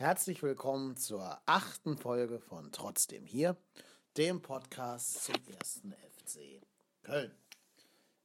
Herzlich 0.00 0.44
willkommen 0.44 0.96
zur 0.96 1.42
achten 1.44 1.98
Folge 1.98 2.38
von 2.38 2.70
Trotzdem 2.70 3.26
hier, 3.26 3.56
dem 4.16 4.40
Podcast 4.40 5.24
zum 5.24 5.34
ersten 5.48 5.92
FC 5.92 6.62
Köln. 7.02 7.32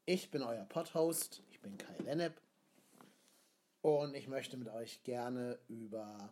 Ich 0.06 0.30
bin 0.30 0.44
euer 0.44 0.66
Podhost, 0.66 1.42
ich 1.50 1.62
bin 1.62 1.80
Kai 1.80 1.98
Lennep 2.04 2.40
und 3.82 4.14
ich 4.14 4.28
möchte 4.28 4.56
mit 4.56 4.70
euch 4.70 5.02
gerne 5.02 5.58
über 5.68 6.32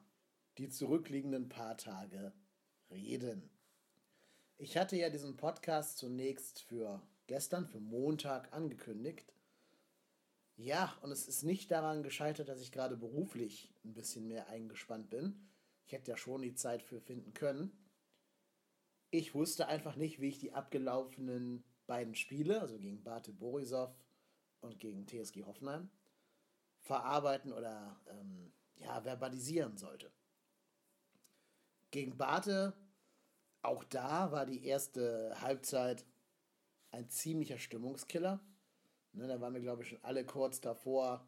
die 0.59 0.69
zurückliegenden 0.69 1.49
paar 1.49 1.75
Tage 1.75 2.33
reden. 2.91 3.49
Ich 4.59 4.77
hatte 4.77 4.95
ja 4.95 5.09
diesen 5.09 5.37
Podcast 5.37 5.97
zunächst 5.97 6.61
für 6.61 7.01
gestern, 7.25 7.65
für 7.65 7.79
Montag 7.79 8.53
angekündigt. 8.53 9.33
Ja, 10.63 10.95
und 11.01 11.11
es 11.11 11.27
ist 11.27 11.41
nicht 11.41 11.71
daran 11.71 12.03
gescheitert, 12.03 12.47
dass 12.47 12.61
ich 12.61 12.71
gerade 12.71 12.95
beruflich 12.95 13.73
ein 13.83 13.95
bisschen 13.95 14.27
mehr 14.27 14.47
eingespannt 14.47 15.09
bin. 15.09 15.49
Ich 15.87 15.91
hätte 15.91 16.11
ja 16.11 16.17
schon 16.17 16.43
die 16.43 16.53
Zeit 16.53 16.83
für 16.83 17.01
finden 17.01 17.33
können. 17.33 17.71
Ich 19.09 19.33
wusste 19.33 19.67
einfach 19.67 19.95
nicht, 19.95 20.21
wie 20.21 20.27
ich 20.27 20.37
die 20.37 20.53
abgelaufenen 20.53 21.63
beiden 21.87 22.13
Spiele, 22.13 22.61
also 22.61 22.77
gegen 22.77 23.03
Bate 23.03 23.33
Borisov 23.33 23.91
und 24.59 24.77
gegen 24.77 25.07
TSG 25.07 25.45
Hoffenheim, 25.45 25.89
verarbeiten 26.77 27.53
oder 27.53 27.99
ähm, 28.11 28.53
ja, 28.75 29.01
verbalisieren 29.01 29.77
sollte. 29.77 30.11
Gegen 31.89 32.17
Bate, 32.17 32.77
auch 33.63 33.83
da 33.85 34.31
war 34.31 34.45
die 34.45 34.63
erste 34.63 35.33
Halbzeit 35.41 36.05
ein 36.91 37.09
ziemlicher 37.09 37.57
Stimmungskiller. 37.57 38.39
Ne, 39.13 39.27
da 39.27 39.41
waren 39.41 39.53
wir, 39.53 39.61
glaube 39.61 39.83
ich, 39.83 39.89
schon 39.89 40.03
alle 40.03 40.25
kurz 40.25 40.61
davor, 40.61 41.27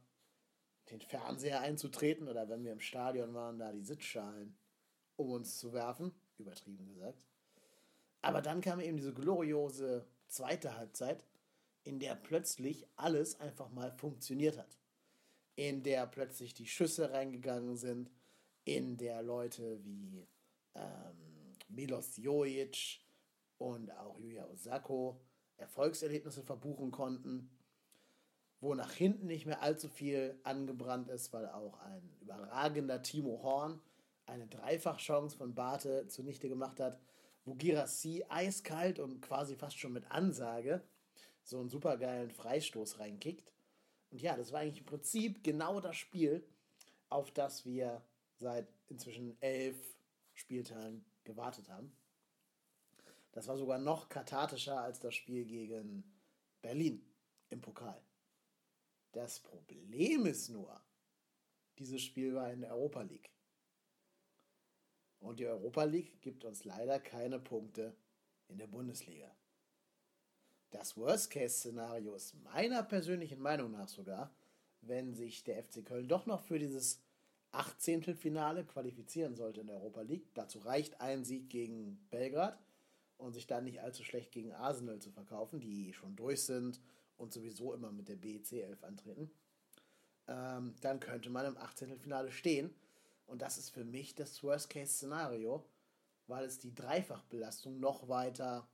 den 0.89 1.01
Fernseher 1.01 1.61
einzutreten 1.61 2.27
oder 2.27 2.49
wenn 2.49 2.63
wir 2.63 2.71
im 2.71 2.79
Stadion 2.79 3.33
waren, 3.33 3.59
da 3.59 3.71
die 3.71 3.83
Sitzschalen 3.83 4.57
um 5.15 5.31
uns 5.31 5.59
zu 5.59 5.73
werfen. 5.73 6.13
Übertrieben 6.37 6.87
gesagt. 6.87 7.25
Aber 8.21 8.41
dann 8.41 8.61
kam 8.61 8.79
eben 8.79 8.97
diese 8.97 9.13
gloriose 9.13 10.07
zweite 10.27 10.75
Halbzeit, 10.75 11.25
in 11.83 11.99
der 11.99 12.15
plötzlich 12.15 12.87
alles 12.95 13.39
einfach 13.39 13.69
mal 13.69 13.91
funktioniert 13.91 14.57
hat. 14.57 14.77
In 15.55 15.83
der 15.83 16.07
plötzlich 16.07 16.53
die 16.53 16.65
Schüsse 16.65 17.11
reingegangen 17.11 17.75
sind, 17.75 18.09
in 18.63 18.97
der 18.97 19.21
Leute 19.21 19.83
wie 19.83 20.25
ähm, 20.73 21.53
Milos 21.67 22.17
Jojic 22.17 23.01
und 23.57 23.91
auch 23.91 24.19
Yuya 24.19 24.47
Osako 24.47 25.21
Erfolgserlebnisse 25.57 26.43
verbuchen 26.43 26.91
konnten, 26.91 27.51
wo 28.63 28.73
nach 28.75 28.93
hinten 28.93 29.27
nicht 29.27 29.45
mehr 29.45 29.61
allzu 29.61 29.89
viel 29.89 30.39
angebrannt 30.43 31.09
ist, 31.09 31.33
weil 31.33 31.49
auch 31.49 31.77
ein 31.81 32.09
überragender 32.21 33.03
Timo 33.03 33.41
Horn 33.43 33.81
eine 34.25 34.47
Dreifachchance 34.47 35.35
von 35.35 35.53
Barte 35.53 36.07
zunichte 36.07 36.47
gemacht 36.47 36.79
hat, 36.79 36.97
wo 37.43 37.55
Girassi 37.55 38.23
eiskalt 38.29 38.99
und 38.99 39.19
quasi 39.19 39.57
fast 39.57 39.77
schon 39.77 39.91
mit 39.91 40.09
Ansage 40.09 40.81
so 41.43 41.59
einen 41.59 41.67
supergeilen 41.67 42.31
Freistoß 42.31 42.99
reinkickt. 42.99 43.51
Und 44.11 44.21
ja, 44.21 44.37
das 44.37 44.53
war 44.53 44.61
eigentlich 44.61 44.79
im 44.79 44.85
Prinzip 44.85 45.43
genau 45.43 45.81
das 45.81 45.97
Spiel, 45.97 46.47
auf 47.09 47.31
das 47.31 47.65
wir 47.65 48.01
seit 48.37 48.73
inzwischen 48.87 49.35
elf 49.41 49.75
Spieltagen 50.33 51.03
gewartet 51.25 51.67
haben. 51.67 51.91
Das 53.33 53.49
war 53.49 53.57
sogar 53.57 53.77
noch 53.77 54.07
kathartischer 54.07 54.79
als 54.79 55.01
das 55.01 55.15
Spiel 55.15 55.43
gegen 55.43 56.05
Berlin 56.61 57.05
im 57.49 57.59
Pokal. 57.59 58.01
Das 59.13 59.39
Problem 59.39 60.25
ist 60.25 60.49
nur, 60.49 60.81
dieses 61.77 62.01
Spiel 62.01 62.33
war 62.33 62.51
in 62.51 62.61
der 62.61 62.71
Europa 62.71 63.03
League. 63.03 63.29
Und 65.19 65.39
die 65.39 65.45
Europa 65.45 65.83
League 65.83 66.19
gibt 66.21 66.43
uns 66.43 66.65
leider 66.65 66.99
keine 66.99 67.39
Punkte 67.39 67.95
in 68.47 68.57
der 68.57 68.67
Bundesliga. 68.67 69.33
Das 70.71 70.97
Worst-Case-Szenario 70.97 72.15
ist 72.15 72.33
meiner 72.43 72.81
persönlichen 72.81 73.39
Meinung 73.39 73.71
nach 73.71 73.87
sogar, 73.87 74.35
wenn 74.81 75.13
sich 75.13 75.43
der 75.43 75.63
FC 75.63 75.85
Köln 75.85 76.07
doch 76.07 76.25
noch 76.25 76.41
für 76.41 76.57
dieses 76.57 76.99
18. 77.51 78.15
Finale 78.15 78.65
qualifizieren 78.65 79.35
sollte 79.35 79.61
in 79.61 79.67
der 79.67 79.77
Europa 79.77 80.01
League. 80.01 80.33
Dazu 80.33 80.57
reicht 80.57 80.99
ein 80.99 81.23
Sieg 81.23 81.51
gegen 81.51 82.03
Belgrad 82.09 82.59
und 83.17 83.33
sich 83.33 83.45
dann 83.45 83.65
nicht 83.65 83.81
allzu 83.81 84.03
schlecht 84.03 84.31
gegen 84.31 84.53
Arsenal 84.53 84.99
zu 84.99 85.11
verkaufen, 85.11 85.59
die 85.59 85.93
schon 85.93 86.15
durch 86.15 86.43
sind 86.43 86.81
und 87.23 87.33
sowieso 87.33 87.73
immer 87.73 87.91
mit 87.91 88.07
der 88.07 88.15
BEC 88.15 88.51
11 88.51 88.83
antreten. 88.83 89.31
Ähm, 90.27 90.75
dann 90.81 90.99
könnte 90.99 91.29
man 91.29 91.45
im 91.45 91.57
18. 91.57 91.97
Finale 91.99 92.31
stehen. 92.31 92.73
Und 93.25 93.41
das 93.41 93.57
ist 93.57 93.69
für 93.69 93.85
mich 93.85 94.15
das 94.15 94.43
Worst-Case-Szenario, 94.43 95.65
weil 96.27 96.45
es 96.45 96.59
die 96.59 96.75
Dreifachbelastung 96.75 97.79
noch 97.79 98.07
weiter 98.09 98.67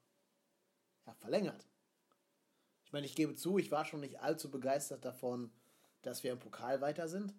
ja, 1.05 1.13
verlängert. 1.13 1.67
Ich 2.83 2.91
meine, 2.91 3.05
ich 3.05 3.15
gebe 3.15 3.35
zu, 3.35 3.59
ich 3.59 3.71
war 3.71 3.85
schon 3.85 3.99
nicht 4.01 4.19
allzu 4.19 4.49
begeistert 4.49 5.05
davon, 5.05 5.51
dass 6.01 6.23
wir 6.23 6.31
im 6.31 6.39
Pokal 6.39 6.81
weiter 6.81 7.07
sind. 7.07 7.33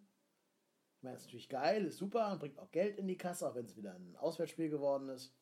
Ich 0.97 1.03
meine, 1.03 1.15
das 1.15 1.23
ist 1.23 1.29
natürlich 1.29 1.49
geil, 1.49 1.87
ist 1.87 1.99
super 1.99 2.31
und 2.33 2.39
bringt 2.39 2.59
auch 2.59 2.71
Geld 2.71 2.99
in 2.99 3.09
die 3.09 3.17
Kasse, 3.17 3.49
auch 3.49 3.55
wenn 3.55 3.65
es 3.65 3.77
wieder 3.77 3.95
ein 3.95 4.17
Auswärtsspiel 4.17 4.69
geworden 4.69 5.09
ist. 5.09 5.33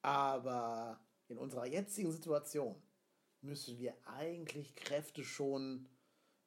Aber 0.00 0.98
in 1.28 1.38
unserer 1.38 1.66
jetzigen 1.66 2.10
Situation 2.10 2.74
müssen 3.42 3.78
wir 3.78 3.94
eigentlich 4.06 4.74
Kräfte 4.76 5.24
schonen 5.24 5.88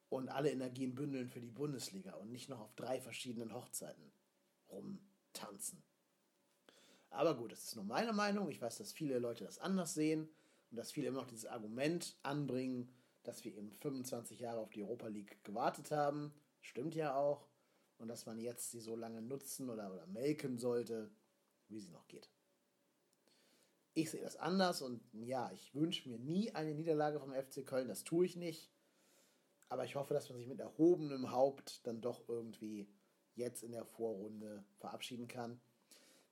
und 0.08 0.28
alle 0.28 0.50
Energien 0.50 0.94
bündeln 0.94 1.28
für 1.28 1.40
die 1.40 1.50
Bundesliga 1.50 2.14
und 2.14 2.30
nicht 2.30 2.48
noch 2.48 2.60
auf 2.60 2.74
drei 2.74 3.00
verschiedenen 3.00 3.52
Hochzeiten 3.52 4.12
rumtanzen. 4.70 5.82
Aber 7.10 7.36
gut, 7.36 7.52
das 7.52 7.64
ist 7.64 7.76
nur 7.76 7.84
meine 7.84 8.12
Meinung. 8.12 8.48
Ich 8.50 8.60
weiß, 8.60 8.78
dass 8.78 8.92
viele 8.92 9.18
Leute 9.18 9.44
das 9.44 9.58
anders 9.58 9.94
sehen 9.94 10.28
und 10.70 10.76
dass 10.76 10.92
viele 10.92 11.08
immer 11.08 11.20
noch 11.20 11.28
dieses 11.28 11.46
Argument 11.46 12.16
anbringen, 12.22 12.92
dass 13.22 13.44
wir 13.44 13.54
eben 13.54 13.72
25 13.72 14.40
Jahre 14.40 14.60
auf 14.60 14.70
die 14.70 14.82
Europa 14.82 15.08
League 15.08 15.42
gewartet 15.44 15.90
haben. 15.90 16.32
Stimmt 16.60 16.94
ja 16.94 17.16
auch. 17.16 17.48
Und 17.98 18.08
dass 18.08 18.26
man 18.26 18.38
jetzt 18.38 18.70
sie 18.70 18.80
so 18.80 18.94
lange 18.94 19.22
nutzen 19.22 19.70
oder, 19.70 19.92
oder 19.92 20.06
melken 20.06 20.58
sollte, 20.58 21.10
wie 21.68 21.80
sie 21.80 21.90
noch 21.90 22.06
geht. 22.08 22.28
Ich 23.98 24.10
sehe 24.10 24.20
das 24.20 24.36
anders 24.36 24.82
und 24.82 25.00
ja, 25.14 25.50
ich 25.52 25.74
wünsche 25.74 26.06
mir 26.06 26.18
nie 26.18 26.54
eine 26.54 26.74
Niederlage 26.74 27.18
vom 27.18 27.32
FC 27.32 27.64
Köln, 27.64 27.88
das 27.88 28.04
tue 28.04 28.26
ich 28.26 28.36
nicht. 28.36 28.70
Aber 29.70 29.86
ich 29.86 29.96
hoffe, 29.96 30.12
dass 30.12 30.28
man 30.28 30.36
sich 30.36 30.46
mit 30.46 30.60
erhobenem 30.60 31.30
Haupt 31.30 31.86
dann 31.86 32.02
doch 32.02 32.28
irgendwie 32.28 32.90
jetzt 33.36 33.62
in 33.62 33.72
der 33.72 33.86
Vorrunde 33.86 34.66
verabschieden 34.80 35.28
kann. 35.28 35.62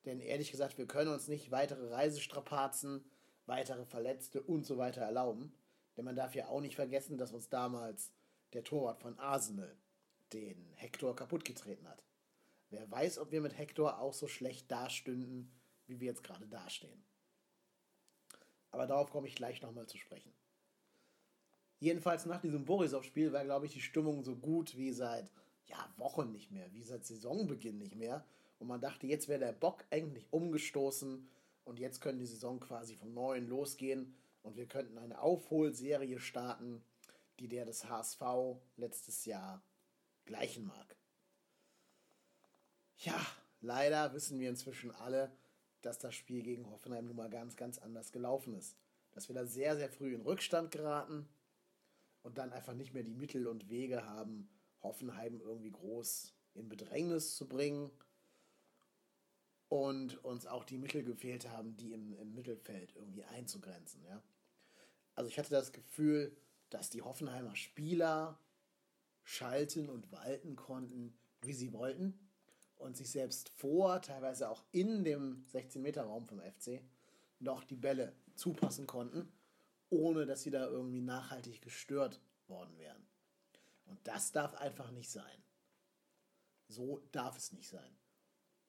Denn 0.05 0.21
ehrlich 0.21 0.51
gesagt, 0.51 0.77
wir 0.77 0.87
können 0.87 1.11
uns 1.11 1.27
nicht 1.27 1.53
weitere 1.53 1.89
Reisestrapazen, 1.89 3.03
weitere 3.47 3.87
Verletzte 3.87 4.43
und 4.43 4.67
so 4.67 4.77
weiter 4.77 5.01
erlauben. 5.01 5.55
Denn 5.97 6.05
man 6.05 6.17
darf 6.17 6.35
ja 6.35 6.49
auch 6.49 6.61
nicht 6.61 6.77
vergessen, 6.77 7.17
dass 7.17 7.33
uns 7.33 7.49
damals 7.49 8.13
der 8.53 8.65
Torwart 8.65 9.01
von 9.01 9.19
Arsenal 9.19 9.75
den 10.35 10.71
Hector 10.75 11.17
kaputtgetreten 11.17 11.89
hat. 11.89 12.05
Wer 12.69 12.91
weiß, 12.91 13.21
ob 13.21 13.33
wir 13.33 13.41
mit 13.41 13.57
Hector 13.57 14.01
auch 14.01 14.13
so 14.13 14.29
schlecht 14.29 14.71
dastünden, 14.71 15.51
wie 15.87 15.99
wir 16.01 16.09
jetzt 16.09 16.25
gerade 16.25 16.47
dastehen. 16.47 17.03
Aber 18.75 18.89
darauf 18.89 19.11
komme 19.11 19.29
ich 19.29 19.37
gleich 19.37 19.63
nochmal 19.63 19.87
zu 19.87 19.97
sprechen. 19.97 20.33
Jedenfalls 21.79 22.27
nach 22.27 22.41
diesem 22.41 22.65
Borisov-Spiel 22.65 23.33
war, 23.33 23.45
glaube 23.45 23.67
ich, 23.67 23.73
die 23.73 23.81
Stimmung 23.81 24.25
so 24.25 24.35
gut 24.35 24.77
wie 24.77 24.91
seit 24.91 25.31
ja, 25.67 25.89
Wochen 25.97 26.33
nicht 26.33 26.51
mehr, 26.51 26.67
wie 26.73 26.83
seit 26.83 27.07
Saisonbeginn 27.07 27.79
nicht 27.79 27.95
mehr. 27.95 28.25
Und 28.59 28.67
man 28.67 28.81
dachte, 28.81 29.07
jetzt 29.07 29.29
wäre 29.29 29.39
der 29.39 29.53
Bock 29.53 29.85
eigentlich 29.93 30.27
umgestoßen 30.33 31.29
und 31.65 31.79
jetzt 31.79 32.01
könnte 32.01 32.19
die 32.19 32.27
Saison 32.27 32.59
quasi 32.59 32.97
vom 32.97 33.15
Neuen 33.15 33.47
losgehen 33.47 34.17
und 34.43 34.57
wir 34.57 34.67
könnten 34.67 34.99
eine 34.99 35.21
Aufholserie 35.21 36.19
starten, 36.19 36.83
die 37.39 37.47
der 37.47 37.67
des 37.67 37.89
HSV 37.89 38.23
letztes 38.77 39.25
Jahr 39.25 39.63
gleichen 40.25 40.67
mag. 40.67 40.97
Ja, 42.99 43.25
leider 43.61 44.13
wissen 44.15 44.41
wir 44.41 44.51
inzwischen 44.51 44.91
alle, 44.91 45.31
dass 45.85 45.99
das 45.99 46.15
Spiel 46.15 46.43
gegen 46.43 46.71
Hoffenheim 46.71 47.07
nun 47.07 47.17
mal 47.17 47.31
ganz, 47.31 47.57
ganz 47.57 47.79
anders 47.79 48.13
gelaufen 48.13 48.55
ist. 48.55 48.77
Dass 49.13 49.29
wir 49.29 49.35
da 49.35 49.45
sehr, 49.45 49.77
sehr 49.77 49.91
früh 49.91 50.15
in 50.15 50.23
Rückstand 50.23 50.71
geraten 50.71 51.29
und 52.23 52.39
dann 52.39 52.53
einfach 52.53 52.75
nicht 52.75 52.95
mehr 52.95 53.03
die 53.03 53.15
Mittel 53.15 53.47
und 53.47 53.69
Wege 53.69 54.05
haben, 54.07 54.49
Hoffenheim 54.83 55.41
irgendwie 55.41 55.71
groß 55.71 56.33
in 56.55 56.69
Bedrängnis 56.69 57.37
zu 57.37 57.47
bringen 57.47 57.91
und 59.69 60.25
uns 60.25 60.47
auch 60.47 60.65
die 60.65 60.79
Mittel 60.79 61.05
gefehlt 61.05 61.49
haben, 61.51 61.77
die 61.77 61.93
im, 61.93 62.15
im 62.15 62.35
Mittelfeld 62.35 62.95
irgendwie 62.95 63.25
einzugrenzen. 63.25 64.03
Ja? 64.05 64.23
Also 65.15 65.29
ich 65.29 65.39
hatte 65.39 65.51
das 65.51 65.73
Gefühl, 65.73 66.37
dass 66.71 66.91
die 66.91 67.03
Hoffenheimer 67.03 67.57
Spieler 67.57 68.39
schalten 69.23 69.89
und 69.89 70.11
walten 70.13 70.57
konnten, 70.57 71.17
wie 71.43 71.53
sie 71.53 71.73
wollten 71.73 72.24
und 72.85 72.97
sich 72.97 73.11
selbst 73.11 73.49
vor, 73.49 74.03
teilweise 74.03 74.51
auch 74.51 74.63
in 74.71 75.05
dem 75.05 75.45
16-Meter-Raum 75.47 76.27
vom 76.27 76.41
FC, 76.41 76.83
noch 77.41 77.65
die 77.65 77.77
Bälle 77.77 78.15
zupassen 78.35 78.87
konnten, 78.87 79.33
ohne 79.89 80.27
dass 80.27 80.43
sie 80.43 80.51
da 80.51 80.67
irgendwie 80.67 81.01
nachhaltig 81.01 81.63
gestört 81.63 82.21
worden 82.47 82.77
wären. 82.79 83.07
Und 83.87 84.07
das 84.07 84.33
darf 84.33 84.55
einfach 84.57 84.91
nicht 84.91 85.11
sein. 85.11 85.43
So 86.69 87.01
darf 87.11 87.39
es 87.39 87.53
nicht 87.53 87.69
sein. 87.69 87.97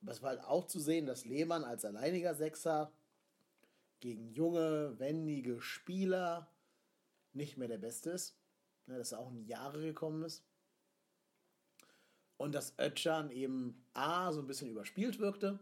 Aber 0.01 0.13
es 0.13 0.21
war 0.21 0.29
halt 0.29 0.43
auch 0.43 0.65
zu 0.65 0.79
sehen, 0.79 1.05
dass 1.05 1.25
Lehmann 1.25 1.65
als 1.65 1.83
alleiniger 1.83 2.35
Sechser 2.35 2.93
gegen 3.99 4.29
junge, 4.29 4.97
wendige 4.97 5.61
Spieler 5.61 6.49
nicht 7.33 7.57
mehr 7.57 7.67
der 7.67 7.79
Beste 7.79 8.11
ist. 8.11 8.37
Ja, 8.87 8.97
dass 8.97 9.11
er 9.11 9.19
auch 9.19 9.31
in 9.31 9.45
Jahre 9.45 9.81
gekommen 9.81 10.23
ist. 10.23 10.45
Und 12.37 12.53
dass 12.53 12.77
Ötchan 12.77 13.31
eben 13.31 13.85
A, 13.93 14.31
so 14.31 14.41
ein 14.41 14.47
bisschen 14.47 14.69
überspielt 14.69 15.19
wirkte, 15.19 15.59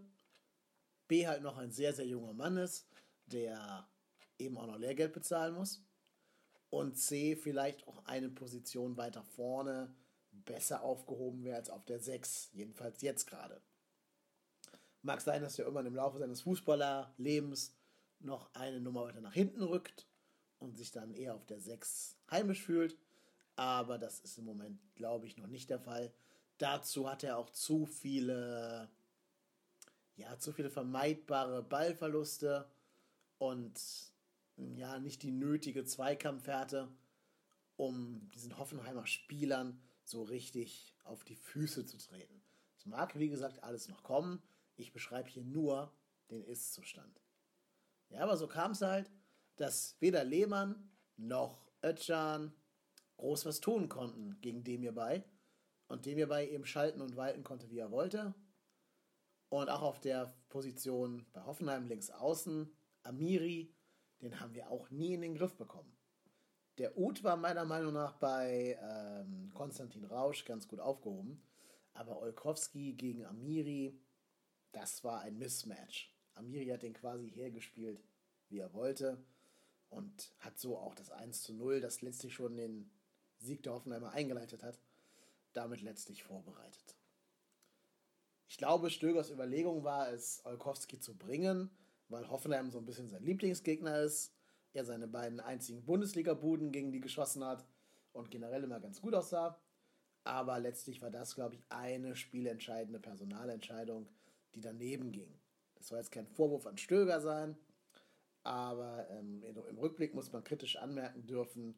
B, 1.07 1.27
halt 1.27 1.43
noch 1.43 1.57
ein 1.57 1.71
sehr, 1.71 1.93
sehr 1.93 2.07
junger 2.07 2.33
Mann 2.33 2.57
ist, 2.57 2.87
der 3.27 3.87
eben 4.39 4.57
auch 4.57 4.67
noch 4.67 4.77
Lehrgeld 4.77 5.13
bezahlen 5.13 5.53
muss. 5.53 5.83
Und 6.69 6.97
C, 6.97 7.35
vielleicht 7.35 7.87
auch 7.87 8.03
eine 8.05 8.29
Position 8.29 8.97
weiter 8.97 9.23
vorne 9.23 9.93
besser 10.31 10.81
aufgehoben 10.81 11.43
wäre 11.43 11.57
als 11.57 11.69
auf 11.69 11.85
der 11.85 11.99
6, 11.99 12.49
jedenfalls 12.53 13.01
jetzt 13.01 13.27
gerade. 13.27 13.61
Mag 15.03 15.21
sein, 15.21 15.41
dass 15.41 15.59
er 15.59 15.65
irgendwann 15.65 15.85
im 15.85 15.95
Laufe 15.95 16.17
seines 16.17 16.41
Fußballerlebens 16.41 17.75
noch 18.19 18.53
eine 18.55 18.79
Nummer 18.79 19.03
weiter 19.03 19.21
nach 19.21 19.33
hinten 19.33 19.61
rückt 19.61 20.07
und 20.59 20.77
sich 20.77 20.91
dann 20.91 21.13
eher 21.13 21.35
auf 21.35 21.45
der 21.45 21.59
6 21.59 22.17
heimisch 22.31 22.63
fühlt. 22.63 22.97
Aber 23.55 23.99
das 23.99 24.21
ist 24.21 24.37
im 24.37 24.45
Moment, 24.45 24.79
glaube 24.95 25.27
ich, 25.27 25.37
noch 25.37 25.47
nicht 25.47 25.69
der 25.69 25.79
Fall. 25.79 26.11
Dazu 26.57 27.09
hat 27.09 27.23
er 27.23 27.37
auch 27.37 27.49
zu 27.49 27.85
viele, 27.85 28.89
ja, 30.15 30.37
zu 30.37 30.53
viele 30.53 30.69
vermeidbare 30.69 31.63
Ballverluste 31.63 32.69
und 33.37 33.79
ja, 34.75 34.99
nicht 34.99 35.23
die 35.23 35.31
nötige 35.31 35.83
Zweikampfhärte, 35.83 36.87
um 37.75 38.29
diesen 38.31 38.57
Hoffenheimer 38.57 39.07
Spielern 39.07 39.81
so 40.03 40.23
richtig 40.23 40.95
auf 41.03 41.23
die 41.23 41.35
Füße 41.35 41.85
zu 41.85 41.97
treten. 41.97 42.41
Es 42.77 42.85
mag, 42.85 43.17
wie 43.17 43.29
gesagt, 43.29 43.63
alles 43.63 43.87
noch 43.87 44.03
kommen. 44.03 44.41
Ich 44.75 44.93
beschreibe 44.93 45.29
hier 45.29 45.43
nur 45.43 45.91
den 46.29 46.43
Ist-Zustand. 46.43 47.21
Ja, 48.09 48.21
aber 48.21 48.37
so 48.37 48.47
kam 48.47 48.71
es 48.71 48.81
halt, 48.81 49.09
dass 49.55 49.95
weder 49.99 50.23
Lehmann 50.23 50.91
noch 51.17 51.71
Ötchan 51.81 52.53
groß 53.17 53.45
was 53.45 53.59
tun 53.59 53.89
konnten 53.89 54.39
gegen 54.41 54.63
Demirbay 54.63 55.23
und 55.87 56.05
Demirbay 56.05 56.49
eben 56.49 56.65
schalten 56.65 57.01
und 57.01 57.15
walten 57.15 57.43
konnte, 57.43 57.69
wie 57.69 57.79
er 57.79 57.91
wollte. 57.91 58.33
Und 59.49 59.69
auch 59.69 59.83
auf 59.83 59.99
der 59.99 60.33
Position 60.49 61.25
bei 61.33 61.43
Hoffenheim 61.43 61.87
links 61.87 62.09
außen, 62.09 62.71
Amiri, 63.03 63.73
den 64.21 64.39
haben 64.39 64.55
wir 64.55 64.71
auch 64.71 64.89
nie 64.89 65.13
in 65.13 65.21
den 65.21 65.35
Griff 65.35 65.55
bekommen. 65.55 65.95
Der 66.79 66.97
Uth 66.97 67.23
war 67.23 67.37
meiner 67.37 67.65
Meinung 67.65 67.93
nach 67.93 68.13
bei 68.13 68.79
ähm, 68.81 69.51
Konstantin 69.53 70.05
Rausch 70.05 70.43
ganz 70.45 70.67
gut 70.67 70.79
aufgehoben. 70.79 71.43
Aber 71.93 72.19
Olkowski 72.19 72.93
gegen 72.93 73.25
Amiri, 73.25 73.99
das 74.71 75.03
war 75.03 75.21
ein 75.21 75.37
Mismatch. 75.37 76.11
Amiri 76.33 76.69
hat 76.69 76.81
den 76.81 76.93
quasi 76.93 77.29
hergespielt, 77.29 78.03
wie 78.49 78.57
er 78.57 78.73
wollte. 78.73 79.23
Und 79.89 80.33
hat 80.39 80.57
so 80.57 80.77
auch 80.77 80.95
das 80.95 81.11
1 81.11 81.43
zu 81.43 81.53
0, 81.53 81.79
das 81.79 82.01
letztlich 82.01 82.33
schon 82.33 82.55
den 82.55 82.89
Sieg 83.37 83.61
der 83.61 83.73
Hoffenheimer 83.73 84.11
eingeleitet 84.11 84.63
hat, 84.63 84.79
damit 85.53 85.81
letztlich 85.81 86.23
vorbereitet. 86.23 86.97
Ich 88.47 88.57
glaube, 88.57 88.89
Stögers 88.89 89.31
Überlegung 89.31 89.83
war 89.83 90.09
es, 90.11 90.45
Olkowski 90.45 90.99
zu 90.99 91.17
bringen, 91.17 91.71
weil 92.09 92.29
Hoffenheim 92.29 92.69
so 92.71 92.77
ein 92.77 92.85
bisschen 92.85 93.09
sein 93.09 93.23
Lieblingsgegner 93.23 93.99
ist 93.99 94.33
er 94.73 94.85
seine 94.85 95.07
beiden 95.07 95.39
einzigen 95.39 95.85
Bundesliga-Buden 95.85 96.71
gegen 96.71 96.91
die 96.91 96.99
geschossen 96.99 97.43
hat 97.43 97.65
und 98.11 98.31
generell 98.31 98.63
immer 98.63 98.79
ganz 98.79 99.01
gut 99.01 99.13
aussah. 99.13 99.59
Aber 100.23 100.59
letztlich 100.59 101.01
war 101.01 101.11
das, 101.11 101.35
glaube 101.35 101.55
ich, 101.55 101.63
eine 101.69 102.15
spielentscheidende 102.15 102.99
Personalentscheidung, 102.99 104.09
die 104.55 104.61
daneben 104.61 105.11
ging. 105.11 105.39
Das 105.75 105.87
soll 105.87 105.99
jetzt 105.99 106.11
kein 106.11 106.27
Vorwurf 106.27 106.65
an 106.65 106.77
Stöger 106.77 107.19
sein, 107.19 107.57
aber 108.43 109.07
ähm, 109.09 109.43
im 109.43 109.77
Rückblick 109.77 110.13
muss 110.13 110.31
man 110.31 110.43
kritisch 110.43 110.77
anmerken 110.77 111.25
dürfen, 111.25 111.75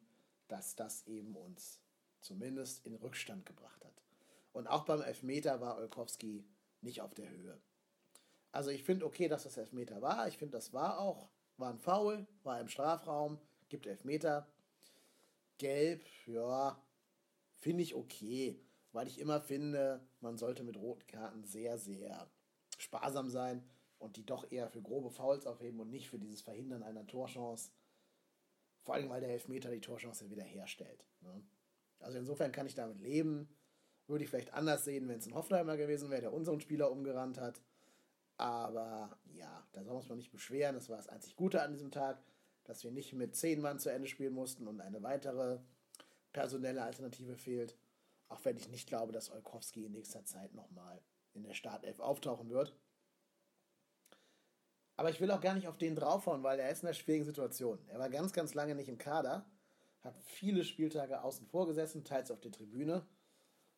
dass 0.48 0.76
das 0.76 1.06
eben 1.06 1.34
uns 1.36 1.80
zumindest 2.26 2.84
in 2.86 2.94
Rückstand 2.94 3.46
gebracht 3.46 3.84
hat. 3.84 4.02
Und 4.52 4.66
auch 4.66 4.84
beim 4.84 5.02
Elfmeter 5.02 5.60
war 5.60 5.76
Olkowski 5.76 6.44
nicht 6.80 7.00
auf 7.00 7.14
der 7.14 7.30
Höhe. 7.30 7.60
Also 8.52 8.70
ich 8.70 8.84
finde 8.84 9.06
okay, 9.06 9.28
dass 9.28 9.44
das 9.44 9.56
Elfmeter 9.56 10.00
war. 10.02 10.28
Ich 10.28 10.38
finde, 10.38 10.56
das 10.56 10.72
war 10.72 10.98
auch 10.98 11.30
war 11.58 11.70
ein 11.70 11.78
Foul, 11.78 12.26
war 12.42 12.60
im 12.60 12.68
Strafraum, 12.68 13.38
gibt 13.68 13.86
Elfmeter. 13.86 14.46
Gelb, 15.58 16.04
ja, 16.26 16.82
finde 17.54 17.82
ich 17.82 17.94
okay, 17.94 18.60
weil 18.92 19.06
ich 19.06 19.18
immer 19.18 19.40
finde, 19.40 20.06
man 20.20 20.36
sollte 20.36 20.62
mit 20.62 20.76
roten 20.76 21.06
Karten 21.06 21.44
sehr, 21.44 21.78
sehr 21.78 22.30
sparsam 22.78 23.30
sein 23.30 23.66
und 23.98 24.16
die 24.16 24.26
doch 24.26 24.50
eher 24.50 24.68
für 24.68 24.82
grobe 24.82 25.10
Fouls 25.10 25.46
aufheben 25.46 25.80
und 25.80 25.90
nicht 25.90 26.10
für 26.10 26.18
dieses 26.18 26.42
Verhindern 26.42 26.82
einer 26.82 27.06
Torchance. 27.06 27.70
Vor 28.82 28.94
allem, 28.94 29.08
weil 29.08 29.22
der 29.22 29.30
Elfmeter 29.30 29.70
die 29.70 29.80
Torchance 29.80 30.28
wieder 30.28 30.44
herstellt. 30.44 31.06
Ne? 31.20 31.42
Also 31.98 32.18
insofern 32.18 32.52
kann 32.52 32.66
ich 32.66 32.74
damit 32.74 33.00
leben. 33.00 33.48
Würde 34.06 34.24
ich 34.24 34.30
vielleicht 34.30 34.54
anders 34.54 34.84
sehen, 34.84 35.08
wenn 35.08 35.18
es 35.18 35.26
ein 35.26 35.34
Hoffenheimer 35.34 35.76
gewesen 35.76 36.10
wäre, 36.10 36.20
der 36.20 36.32
unseren 36.32 36.60
Spieler 36.60 36.90
umgerannt 36.92 37.40
hat. 37.40 37.60
Aber 38.36 39.18
ja, 39.32 39.66
da 39.72 39.82
soll 39.82 39.92
man 39.92 40.02
uns 40.02 40.08
mal 40.08 40.16
nicht 40.16 40.30
beschweren. 40.30 40.74
Das 40.74 40.88
war 40.88 40.96
das 40.96 41.08
einzig 41.08 41.36
Gute 41.36 41.62
an 41.62 41.72
diesem 41.72 41.90
Tag, 41.90 42.22
dass 42.64 42.84
wir 42.84 42.90
nicht 42.90 43.12
mit 43.14 43.34
zehn 43.34 43.60
Mann 43.60 43.78
zu 43.78 43.90
Ende 43.90 44.08
spielen 44.08 44.34
mussten 44.34 44.68
und 44.68 44.80
eine 44.80 45.02
weitere 45.02 45.58
personelle 46.32 46.82
Alternative 46.82 47.36
fehlt. 47.36 47.76
Auch 48.28 48.44
wenn 48.44 48.56
ich 48.56 48.68
nicht 48.68 48.88
glaube, 48.88 49.12
dass 49.12 49.30
Olkowski 49.30 49.84
in 49.86 49.92
nächster 49.92 50.24
Zeit 50.24 50.54
nochmal 50.54 51.00
in 51.32 51.44
der 51.44 51.54
Startelf 51.54 52.00
auftauchen 52.00 52.50
wird. 52.50 52.74
Aber 54.96 55.10
ich 55.10 55.20
will 55.20 55.30
auch 55.30 55.40
gar 55.40 55.54
nicht 55.54 55.68
auf 55.68 55.76
den 55.76 55.94
draufhauen, 55.94 56.42
weil 56.42 56.58
er 56.58 56.70
ist 56.70 56.82
in 56.82 56.88
einer 56.88 56.94
schwierigen 56.94 57.24
Situation. 57.24 57.78
Er 57.88 57.98
war 57.98 58.08
ganz, 58.08 58.32
ganz 58.32 58.54
lange 58.54 58.74
nicht 58.74 58.88
im 58.88 58.98
Kader, 58.98 59.46
hat 60.00 60.18
viele 60.22 60.64
Spieltage 60.64 61.22
außen 61.22 61.46
vor 61.46 61.66
gesessen, 61.66 62.04
teils 62.04 62.30
auf 62.30 62.40
der 62.40 62.52
Tribüne 62.52 63.06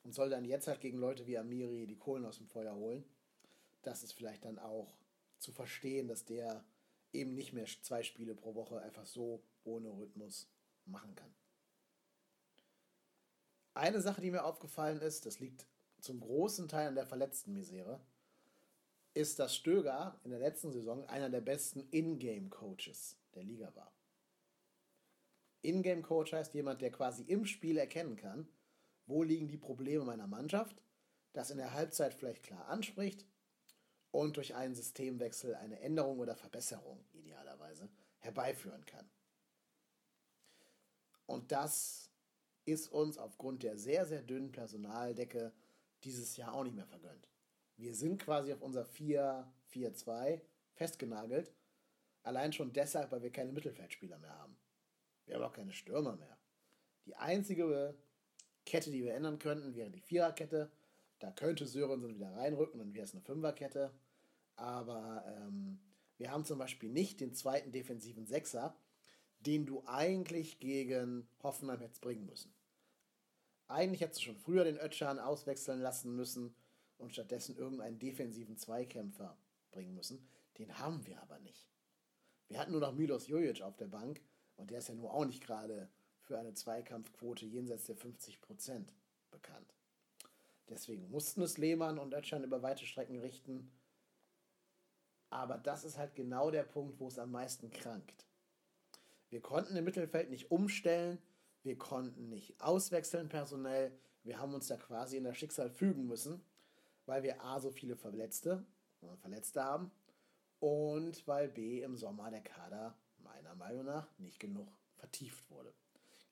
und 0.03 0.13
soll 0.15 0.31
dann 0.31 0.45
jetzt 0.45 0.69
halt 0.69 0.81
gegen 0.81 0.99
Leute 0.99 1.27
wie 1.27 1.39
Amiri 1.39 1.87
die 1.87 1.99
Kohlen 1.99 2.25
aus 2.25 2.39
dem 2.39 2.49
Feuer 2.49 2.75
holen 2.75 3.05
das 3.83 4.03
ist 4.03 4.13
vielleicht 4.13 4.45
dann 4.45 4.59
auch 4.59 4.95
zu 5.39 5.53
verstehen, 5.53 6.09
dass 6.09 6.25
der 6.25 6.65
eben 7.13 7.35
nicht 7.35 7.53
mehr 7.53 7.67
zwei 7.83 8.03
Spiele 8.03 8.35
pro 8.35 8.55
Woche 8.55 8.81
einfach 8.81 9.07
so 9.07 9.43
ohne 9.65 9.89
Rhythmus 9.89 10.51
machen 10.85 11.15
kann. 11.15 11.35
Eine 13.75 14.01
Sache, 14.01 14.21
die 14.21 14.31
mir 14.31 14.45
aufgefallen 14.45 15.01
ist, 15.01 15.25
das 15.25 15.39
liegt 15.39 15.67
zum 16.01 16.21
großen 16.21 16.69
Teil 16.69 16.89
an 16.89 16.97
der 16.97 17.07
verletzten 17.07 17.53
Misere, 17.53 18.01
ist, 19.15 19.39
dass 19.39 19.55
Stöger 19.55 20.21
in 20.25 20.31
der 20.31 20.41
letzten 20.41 20.73
Saison 20.73 21.07
einer 21.07 21.31
der 21.31 21.41
besten 21.41 21.89
Ingame-Coaches 21.91 23.17
der 23.35 23.45
Liga 23.45 23.75
war. 23.75 23.93
Ingame-Coach 25.63 26.33
heißt 26.33 26.55
jemand, 26.55 26.83
der 26.83 26.91
quasi 26.91 27.23
im 27.25 27.47
Spiel 27.47 27.79
erkennen 27.79 28.17
kann, 28.17 28.49
wo 29.07 29.23
liegen 29.23 29.49
die 29.49 29.57
Probleme 29.57 30.05
meiner 30.05 30.27
Mannschaft, 30.27 30.83
das 31.33 31.51
in 31.51 31.59
der 31.59 31.73
Halbzeit 31.73 32.15
vielleicht 32.15 32.43
klar 32.43 32.69
anspricht 32.69 33.27
und 34.11 34.37
durch 34.37 34.55
einen 34.55 34.75
Systemwechsel 34.75 35.55
eine 35.55 35.81
Änderung 35.81 36.19
oder 36.19 36.37
Verbesserung 36.37 37.05
idealerweise 37.13 37.89
herbeiführen 38.19 38.85
kann. 38.87 39.09
Und 41.27 41.53
das 41.53 42.11
ist 42.65 42.89
uns 42.93 43.19
aufgrund 43.19 43.63
der 43.63 43.79
sehr, 43.79 44.07
sehr 44.07 44.23
dünnen 44.23 44.53
Personaldecke 44.53 45.53
dieses 46.05 46.37
Jahr 46.37 46.55
auch 46.55 46.65
nicht 46.65 46.77
mehr 46.77 46.87
vergönnt. 46.87 47.29
Wir 47.77 47.95
sind 47.95 48.21
quasi 48.21 48.53
auf 48.53 48.61
unser 48.61 48.85
4-4-2 48.85 50.41
festgenagelt. 50.75 51.53
Allein 52.23 52.53
schon 52.53 52.73
deshalb, 52.73 53.11
weil 53.13 53.23
wir 53.23 53.33
keine 53.33 53.53
Mittelfeldspieler 53.53 54.19
mehr 54.19 54.37
haben. 54.39 54.58
Wir 55.29 55.37
haben 55.37 55.45
auch 55.45 55.53
keine 55.53 55.73
Stürmer 55.73 56.17
mehr. 56.17 56.39
Die 57.07 57.15
einzige 57.15 57.95
Kette, 58.65 58.91
die 58.91 59.05
wir 59.05 59.15
ändern 59.15 59.39
könnten, 59.39 59.75
wäre 59.75 59.91
die 59.91 60.01
Viererkette. 60.01 60.73
Da 61.19 61.31
könnte 61.31 61.67
Sörensen 61.67 62.15
wieder 62.15 62.35
reinrücken, 62.35 62.79
dann 62.79 62.95
wäre 62.95 63.05
es 63.05 63.13
eine 63.13 63.23
Fünferkette. 63.23 63.93
Aber 64.57 65.25
ähm, 65.27 65.81
wir 66.17 66.31
haben 66.31 66.45
zum 66.45 66.59
Beispiel 66.59 66.91
nicht 66.91 67.21
den 67.21 67.35
zweiten 67.35 67.73
defensiven 67.73 68.27
Sechser, 68.27 68.77
den 69.41 69.67
du 69.67 69.85
eigentlich 69.87 70.59
gegen 70.61 71.29
Hoffenheim 71.43 71.81
hättest 71.81 72.01
bringen 72.01 72.27
müssen. 72.27 72.55
Eigentlich 73.69 74.01
hättest 74.01 74.21
du 74.21 74.25
schon 74.27 74.37
früher 74.37 74.65
den 74.65 74.79
Ötschan 74.79 75.19
auswechseln 75.19 75.81
lassen 75.81 76.17
müssen 76.17 76.55
und 76.97 77.13
stattdessen 77.13 77.57
irgendeinen 77.57 77.99
defensiven 77.99 78.57
Zweikämpfer 78.57 79.37
bringen 79.71 79.95
müssen. 79.95 80.27
Den 80.57 80.79
haben 80.79 81.07
wir 81.07 81.21
aber 81.23 81.39
nicht. 81.41 81.69
Wir 82.49 82.59
hatten 82.59 82.73
nur 82.73 82.81
noch 82.81 82.95
Milos 82.95 83.29
Jojic 83.29 83.61
auf 83.61 83.77
der 83.77 83.89
Bank 83.89 84.23
und 84.59 84.71
der 84.71 84.79
ist 84.79 84.89
ja 84.89 84.95
nur 84.95 85.15
auch 85.15 85.25
nicht 85.25 85.43
gerade 85.43 85.89
für 86.21 86.39
eine 86.39 86.53
Zweikampfquote 86.53 87.47
jenseits 87.47 87.87
der 87.87 87.97
50% 87.97 88.89
bekannt. 89.31 89.75
Deswegen 90.69 91.11
mussten 91.11 91.41
es 91.41 91.57
Lehmann 91.57 91.99
und 91.99 92.13
Ötschan 92.13 92.45
über 92.45 92.63
weite 92.63 92.85
Strecken 92.85 93.19
richten. 93.19 93.73
Aber 95.31 95.57
das 95.57 95.85
ist 95.85 95.97
halt 95.97 96.15
genau 96.15 96.51
der 96.51 96.65
Punkt, 96.65 97.01
wo 97.01 97.09
es 97.09 97.19
am 97.19 97.31
meisten 97.31 97.71
krankt. 97.71 98.27
Wir 99.31 99.41
konnten 99.41 99.77
im 99.77 99.85
Mittelfeld 99.85 100.31
nicht 100.31 100.51
umstellen, 100.51 101.19
wir 101.63 101.79
konnten 101.79 102.29
nicht 102.29 102.61
auswechseln 102.61 103.29
personell, 103.29 103.93
wir 104.25 104.39
haben 104.39 104.53
uns 104.55 104.67
da 104.67 104.77
quasi 104.77 105.17
in 105.17 105.25
das 105.25 105.39
Schicksal 105.39 105.71
fügen 105.71 106.07
müssen. 106.07 106.45
weil 107.07 107.23
wir 107.23 107.43
A 107.43 107.59
so 107.59 107.71
viele 107.71 107.97
Verletzte, 107.97 108.67
äh, 109.01 109.17
Verletzte 109.17 109.65
haben 109.65 109.91
und 110.61 111.27
weil 111.27 111.49
B 111.49 111.83
im 111.83 111.97
Sommer 111.97 112.31
der 112.31 112.43
Kader 112.43 112.95
meiner 113.39 113.55
Meinung 113.55 113.85
nach 113.85 114.09
nicht 114.19 114.41
genug 114.41 114.69
vertieft 114.97 115.49
wurde. 115.51 115.73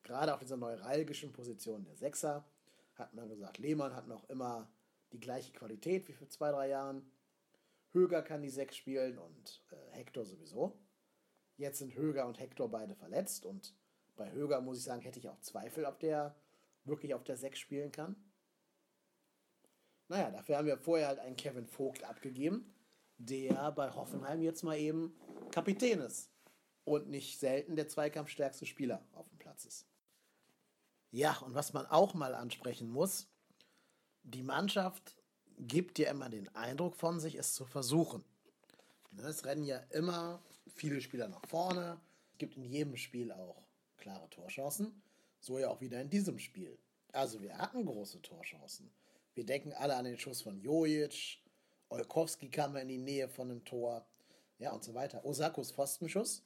Gerade 0.03 0.35
auf 0.35 0.41
dieser 0.41 0.57
neuralgischen 0.57 1.33
Position 1.33 1.85
der 1.85 1.97
Sechser 1.97 2.45
hat 2.95 3.15
man 3.15 3.29
gesagt, 3.29 3.59
Lehmann 3.59 3.95
hat 3.95 4.09
noch 4.09 4.29
immer 4.29 4.69
die 5.13 5.21
gleiche 5.21 5.53
Qualität 5.53 6.09
wie 6.09 6.13
vor 6.13 6.29
zwei, 6.29 6.51
drei 6.51 6.69
Jahren. 6.69 7.11
Höger 7.93 8.23
kann 8.23 8.43
die 8.43 8.51
Sechs 8.51 8.77
spielen 8.77 9.19
und 9.19 9.63
äh, 9.71 9.97
Hector 9.97 10.25
sowieso. 10.25 10.79
Jetzt 11.57 11.79
sind 11.79 11.95
Höger 11.95 12.27
und 12.27 12.41
Hector 12.41 12.71
beide 12.71 12.95
verletzt 12.95 13.47
und 13.47 13.75
bei 14.17 14.31
Höger 14.33 14.61
muss 14.61 14.79
ich 14.79 14.85
sagen, 14.85 15.03
hätte 15.03 15.19
ich 15.19 15.29
auch 15.29 15.41
Zweifel, 15.41 15.85
ob 15.85 16.01
der 16.01 16.35
wirklich 16.85 17.15
auf 17.15 17.25
der 17.25 17.37
Sechs 17.37 17.59
spielen 17.59 17.93
kann. 17.93 18.17
Naja, 20.09 20.31
dafür 20.31 20.59
haben 20.59 20.67
wir 20.67 20.79
vorher 20.79 21.09
halt 21.09 21.19
einen 21.19 21.37
Kevin 21.37 21.67
Vogt 21.67 22.05
abgegeben, 22.05 22.75
der 23.19 23.73
bei 23.73 23.91
Hoffenheim 23.91 24.43
jetzt 24.43 24.63
mal 24.63 24.79
eben 24.79 25.17
Kapitän 25.51 26.01
ist 26.01 26.36
und 26.87 27.09
nicht 27.09 27.39
selten 27.39 27.77
der 27.77 27.89
zweikampfstärkste 27.89 28.65
Spieler 28.65 29.05
auf 29.13 29.29
dem 29.29 29.39
Platz 29.39 29.67
ist. 29.67 29.87
Ja, 31.11 31.37
und 31.39 31.55
was 31.55 31.73
man 31.73 31.85
auch 31.87 32.15
mal 32.15 32.35
ansprechen 32.35 32.89
muss, 32.89 33.27
die 34.23 34.43
Mannschaft 34.43 35.19
gibt 35.59 35.99
dir 35.99 36.09
immer 36.09 36.29
den 36.29 36.49
Eindruck 36.55 36.97
von 36.97 37.21
sich, 37.21 37.35
es 37.35 37.55
zu 37.55 37.65
versuchen. 37.65 38.25
Ne, 39.11 39.23
es 39.23 39.45
rennen 39.45 39.65
ja 39.65 39.79
immer 39.91 40.43
viele 40.75 41.01
Spieler 41.01 41.29
nach 41.29 41.45
vorne. 41.47 42.01
Es 42.33 42.39
gibt 42.39 42.57
in 42.57 42.65
jedem 42.65 42.97
Spiel 42.97 43.33
auch 43.33 43.63
klare 43.97 44.31
Torchancen. 44.31 45.03
So 45.41 45.59
ja 45.59 45.69
auch 45.69 45.81
wieder 45.81 46.01
in 46.01 46.11
diesem 46.11 46.39
Spiel. 46.39 46.79
Also 47.13 47.43
wir 47.43 47.59
hatten 47.59 47.85
große 47.85 48.23
Torchancen. 48.23 48.93
Wir 49.35 49.45
denken 49.45 49.73
alle 49.73 49.97
an 49.97 50.05
den 50.05 50.19
Schuss 50.19 50.43
von 50.43 50.61
Jojic. 50.61 51.41
Olkowski 51.89 52.49
kam 52.49 52.77
in 52.77 52.89
die 52.89 52.99
Nähe 52.99 53.29
von 53.29 53.51
einem 53.51 53.65
Tor. 53.65 54.07
Ja, 54.59 54.73
und 54.73 54.85
so 54.85 54.95
weiter. 54.95 55.25
Osakos 55.25 55.73
Pfostenschuss. 55.73 56.43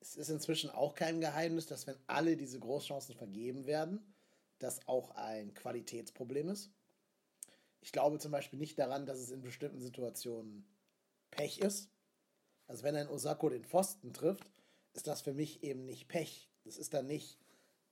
Es 0.00 0.16
ist 0.16 0.28
inzwischen 0.28 0.70
auch 0.70 0.94
kein 0.94 1.20
Geheimnis, 1.20 1.66
dass 1.66 1.86
wenn 1.86 1.98
alle 2.06 2.36
diese 2.36 2.60
Großchancen 2.60 3.14
vergeben 3.14 3.66
werden, 3.66 4.14
das 4.58 4.86
auch 4.88 5.10
ein 5.12 5.54
Qualitätsproblem 5.54 6.48
ist. 6.48 6.70
Ich 7.80 7.92
glaube 7.92 8.18
zum 8.18 8.32
Beispiel 8.32 8.58
nicht 8.58 8.78
daran, 8.78 9.06
dass 9.06 9.18
es 9.18 9.30
in 9.30 9.42
bestimmten 9.42 9.80
Situationen 9.80 10.66
Pech 11.30 11.58
ist. 11.58 11.90
Also 12.66 12.82
wenn 12.82 12.96
ein 12.96 13.08
Osako 13.08 13.48
den 13.48 13.64
Pfosten 13.64 14.12
trifft, 14.12 14.48
ist 14.92 15.06
das 15.06 15.20
für 15.20 15.34
mich 15.34 15.62
eben 15.62 15.84
nicht 15.84 16.08
Pech. 16.08 16.50
Das 16.64 16.78
ist 16.78 16.94
dann 16.94 17.06
nicht 17.06 17.38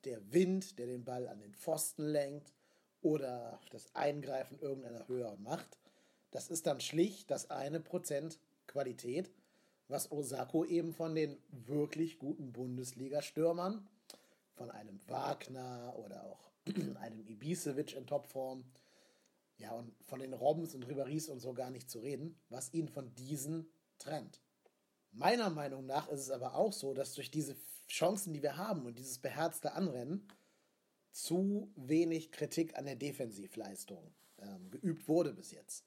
der 0.05 0.33
Wind, 0.33 0.79
der 0.79 0.87
den 0.87 1.05
Ball 1.05 1.29
an 1.29 1.39
den 1.39 1.55
Pfosten 1.55 2.07
lenkt 2.07 2.53
oder 3.03 3.61
das 3.71 3.95
Eingreifen 3.95 4.59
irgendeiner 4.59 5.07
höheren 5.07 5.43
Macht. 5.43 5.79
Das 6.31 6.49
ist 6.49 6.67
dann 6.67 6.81
schlicht 6.81 7.31
das 7.31 7.51
eine 7.51 7.81
Prozent 7.81 8.41
Qualität, 8.67 9.31
was 9.89 10.11
Osako 10.11 10.65
eben 10.65 10.93
von 10.93 11.15
den 11.15 11.37
wirklich 11.51 12.19
guten 12.19 12.53
Bundesliga-Stürmern, 12.53 13.87
von 14.55 14.71
einem 14.71 15.01
Wagner 15.09 15.95
oder 15.99 16.25
auch 16.25 16.51
einem 17.01 17.27
Ibisevic 17.27 17.95
in 17.95 18.07
Topform, 18.07 18.65
ja, 19.59 19.73
und 19.73 19.95
von 20.07 20.19
den 20.19 20.33
Robbens 20.33 20.75
und 20.75 20.83
Riberis 20.85 21.29
und 21.29 21.41
so 21.41 21.55
gar 21.55 21.71
nicht 21.71 21.89
zu 21.89 22.01
reden, 22.01 22.37
was 22.49 22.73
ihn 22.73 22.89
von 22.89 23.15
diesen 23.15 23.69
trennt. 23.99 24.41
Meiner 25.13 25.49
Meinung 25.51 25.87
nach 25.87 26.09
ist 26.09 26.21
es 26.21 26.31
aber 26.31 26.55
auch 26.57 26.73
so, 26.73 26.93
dass 26.93 27.15
durch 27.15 27.31
diese 27.31 27.57
Chancen, 27.87 28.33
die 28.33 28.43
wir 28.43 28.57
haben 28.57 28.85
und 28.85 28.99
dieses 28.99 29.19
beherzte 29.19 29.73
Anrennen, 29.73 30.27
zu 31.13 31.71
wenig 31.77 32.33
Kritik 32.33 32.77
an 32.77 32.87
der 32.87 32.97
Defensivleistung 32.97 34.13
ähm, 34.39 34.71
geübt 34.71 35.07
wurde 35.07 35.33
bis 35.33 35.53
jetzt. 35.53 35.85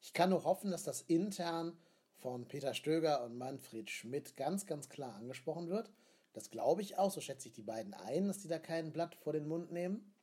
Ich 0.00 0.14
kann 0.14 0.30
nur 0.30 0.44
hoffen, 0.44 0.70
dass 0.70 0.84
das 0.84 1.02
intern 1.02 1.76
von 2.20 2.46
Peter 2.46 2.74
Stöger 2.74 3.24
und 3.24 3.36
Manfred 3.36 3.90
Schmidt 3.90 4.36
ganz, 4.36 4.66
ganz 4.66 4.88
klar 4.88 5.14
angesprochen 5.16 5.68
wird. 5.68 5.90
Das 6.32 6.50
glaube 6.50 6.82
ich 6.82 6.96
auch, 6.96 7.10
so 7.10 7.20
schätze 7.20 7.48
ich 7.48 7.54
die 7.54 7.62
beiden 7.62 7.94
ein, 7.94 8.28
dass 8.28 8.38
die 8.38 8.48
da 8.48 8.58
kein 8.58 8.92
Blatt 8.92 9.14
vor 9.16 9.32
den 9.32 9.48
Mund 9.48 9.72
nehmen. 9.72 10.14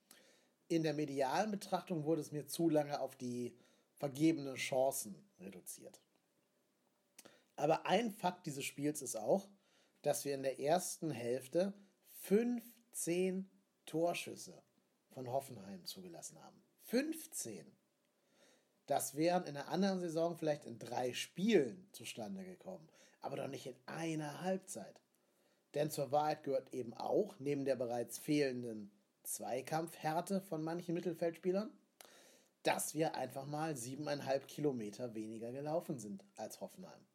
In 0.68 0.84
der 0.84 0.94
medialen 0.94 1.52
Betrachtung 1.52 2.06
wurde 2.06 2.22
es 2.22 2.32
mir 2.32 2.48
zu 2.48 2.70
lange 2.70 3.00
auf 3.00 3.16
die 3.16 3.56
vergebenen 3.96 4.56
Chancen 4.56 5.16
reduziert. 5.40 6.00
Aber 7.56 7.86
ein 7.86 8.12
Fakt 8.12 8.46
dieses 8.46 8.66
Spiels 8.66 9.02
ist 9.02 9.16
auch, 9.18 9.48
dass 10.02 10.24
wir 10.24 10.36
in 10.36 10.44
der 10.44 10.60
ersten 10.60 11.10
Hälfte 11.10 11.74
15 12.22 13.50
Torschüsse 13.86 14.62
von 15.10 15.32
Hoffenheim 15.32 15.86
zugelassen 15.86 16.42
haben. 16.44 16.62
15. 16.84 17.77
Das 18.88 19.16
wären 19.16 19.44
in 19.44 19.58
einer 19.58 19.68
anderen 19.68 20.00
Saison 20.00 20.38
vielleicht 20.38 20.66
in 20.66 20.80
drei 20.80 21.14
Spielen 21.14 21.88
zustande 21.92 22.44
gekommen, 22.44 22.88
aber 23.22 23.36
doch 23.36 23.48
nicht 23.48 23.68
in 23.68 23.76
einer 23.86 24.42
Halbzeit. 24.42 25.02
Denn 25.74 25.92
zur 25.92 26.12
Wahrheit 26.12 26.44
gehört 26.44 26.74
eben 26.74 26.94
auch, 26.94 27.36
neben 27.40 27.66
der 27.66 27.76
bereits 27.76 28.18
fehlenden 28.18 28.92
Zweikampfhärte 29.24 30.40
von 30.42 30.64
manchen 30.64 30.96
Mittelfeldspielern, 30.96 31.70
dass 32.64 32.96
wir 32.96 33.16
einfach 33.16 33.46
mal 33.46 33.76
siebeneinhalb 33.76 34.48
Kilometer 34.48 35.14
weniger 35.14 35.52
gelaufen 35.52 36.00
sind 36.00 36.24
als 36.36 36.62
Hoffenheim. 36.62 37.06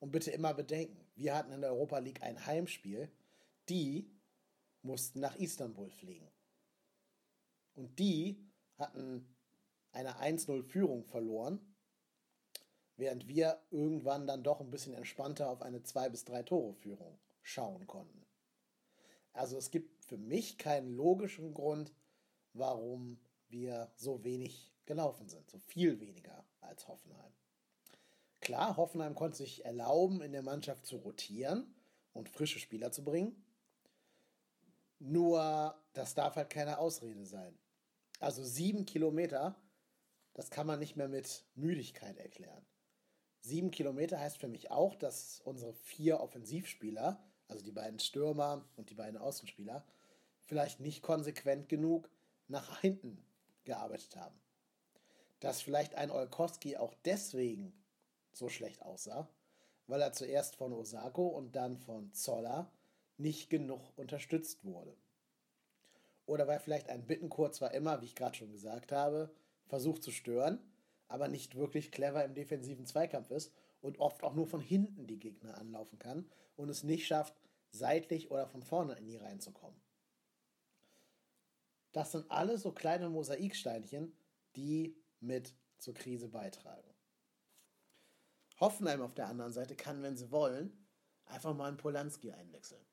Und 0.00 0.10
bitte 0.10 0.32
immer 0.32 0.54
bedenken, 0.54 1.06
wir 1.14 1.36
hatten 1.36 1.52
in 1.52 1.60
der 1.60 1.70
Europa 1.70 1.98
League 1.98 2.22
ein 2.22 2.46
Heimspiel, 2.46 3.10
die 3.68 4.10
mussten 4.82 5.20
nach 5.20 5.36
Istanbul 5.36 5.90
fliegen. 5.90 6.28
Und 7.74 7.98
die 7.98 8.44
hatten 8.76 9.36
eine 9.92 10.20
1-0-Führung 10.20 11.04
verloren, 11.04 11.60
während 12.96 13.26
wir 13.26 13.60
irgendwann 13.70 14.26
dann 14.26 14.42
doch 14.42 14.60
ein 14.60 14.70
bisschen 14.70 14.94
entspannter 14.94 15.50
auf 15.50 15.62
eine 15.62 15.82
2 15.82 16.08
bis 16.10 16.24
3 16.24 16.42
Tore 16.42 16.74
Führung 16.74 17.18
schauen 17.42 17.86
konnten. 17.86 18.26
Also 19.32 19.56
es 19.56 19.70
gibt 19.70 20.04
für 20.04 20.18
mich 20.18 20.58
keinen 20.58 20.94
logischen 20.94 21.54
Grund, 21.54 21.92
warum 22.52 23.18
wir 23.48 23.90
so 23.96 24.24
wenig 24.24 24.72
gelaufen 24.86 25.28
sind, 25.28 25.48
so 25.50 25.58
viel 25.58 26.00
weniger 26.00 26.44
als 26.60 26.88
Hoffenheim. 26.88 27.32
Klar, 28.40 28.76
Hoffenheim 28.76 29.14
konnte 29.14 29.38
sich 29.38 29.64
erlauben, 29.64 30.20
in 30.22 30.32
der 30.32 30.42
Mannschaft 30.42 30.86
zu 30.86 30.96
rotieren 30.96 31.74
und 32.12 32.28
frische 32.28 32.58
Spieler 32.58 32.90
zu 32.90 33.04
bringen. 33.04 33.44
Nur, 34.98 35.74
das 35.92 36.14
darf 36.14 36.36
halt 36.36 36.50
keine 36.50 36.78
Ausrede 36.78 37.24
sein. 37.24 37.58
Also 38.18 38.44
sieben 38.44 38.84
Kilometer, 38.84 39.56
das 40.40 40.48
kann 40.48 40.66
man 40.66 40.78
nicht 40.78 40.96
mehr 40.96 41.06
mit 41.06 41.44
Müdigkeit 41.54 42.16
erklären. 42.16 42.64
Sieben 43.42 43.70
Kilometer 43.70 44.18
heißt 44.18 44.38
für 44.38 44.48
mich 44.48 44.70
auch, 44.70 44.94
dass 44.94 45.42
unsere 45.44 45.74
vier 45.74 46.20
Offensivspieler, 46.20 47.22
also 47.46 47.62
die 47.62 47.72
beiden 47.72 47.98
Stürmer 47.98 48.64
und 48.76 48.88
die 48.88 48.94
beiden 48.94 49.18
Außenspieler, 49.18 49.84
vielleicht 50.40 50.80
nicht 50.80 51.02
konsequent 51.02 51.68
genug 51.68 52.08
nach 52.48 52.80
hinten 52.80 53.22
gearbeitet 53.64 54.16
haben. 54.16 54.34
Dass 55.40 55.60
vielleicht 55.60 55.94
ein 55.96 56.10
Olkowski 56.10 56.78
auch 56.78 56.94
deswegen 57.04 57.74
so 58.32 58.48
schlecht 58.48 58.80
aussah, 58.80 59.28
weil 59.88 60.00
er 60.00 60.14
zuerst 60.14 60.56
von 60.56 60.72
Osako 60.72 61.26
und 61.26 61.54
dann 61.54 61.76
von 61.76 62.14
Zoller 62.14 62.72
nicht 63.18 63.50
genug 63.50 63.92
unterstützt 63.98 64.64
wurde. 64.64 64.96
Oder 66.24 66.46
weil 66.46 66.60
vielleicht 66.60 66.88
ein 66.88 67.06
Bittencourt 67.06 67.54
zwar 67.54 67.74
immer, 67.74 68.00
wie 68.00 68.06
ich 68.06 68.14
gerade 68.14 68.38
schon 68.38 68.52
gesagt 68.52 68.90
habe, 68.90 69.30
versucht 69.70 70.02
zu 70.02 70.10
stören, 70.10 70.58
aber 71.08 71.28
nicht 71.28 71.54
wirklich 71.54 71.90
clever 71.90 72.24
im 72.24 72.34
defensiven 72.34 72.84
Zweikampf 72.86 73.30
ist 73.30 73.52
und 73.80 73.98
oft 73.98 74.22
auch 74.22 74.34
nur 74.34 74.46
von 74.46 74.60
hinten 74.60 75.06
die 75.06 75.18
Gegner 75.18 75.56
anlaufen 75.56 75.98
kann 75.98 76.28
und 76.56 76.68
es 76.68 76.82
nicht 76.82 77.06
schafft, 77.06 77.34
seitlich 77.70 78.30
oder 78.30 78.46
von 78.46 78.62
vorne 78.62 78.94
in 78.94 79.06
die 79.06 79.16
reinzukommen. 79.16 79.80
Das 81.92 82.12
sind 82.12 82.30
alles 82.30 82.62
so 82.62 82.72
kleine 82.72 83.08
Mosaiksteinchen, 83.08 84.12
die 84.56 84.96
mit 85.20 85.54
zur 85.78 85.94
Krise 85.94 86.28
beitragen. 86.28 86.92
Hoffenheim 88.58 89.00
auf 89.00 89.14
der 89.14 89.28
anderen 89.28 89.52
Seite 89.52 89.74
kann, 89.74 90.02
wenn 90.02 90.16
sie 90.16 90.30
wollen, 90.30 90.86
einfach 91.24 91.54
mal 91.54 91.68
einen 91.68 91.76
Polanski 91.76 92.32
einwechseln. 92.32 92.84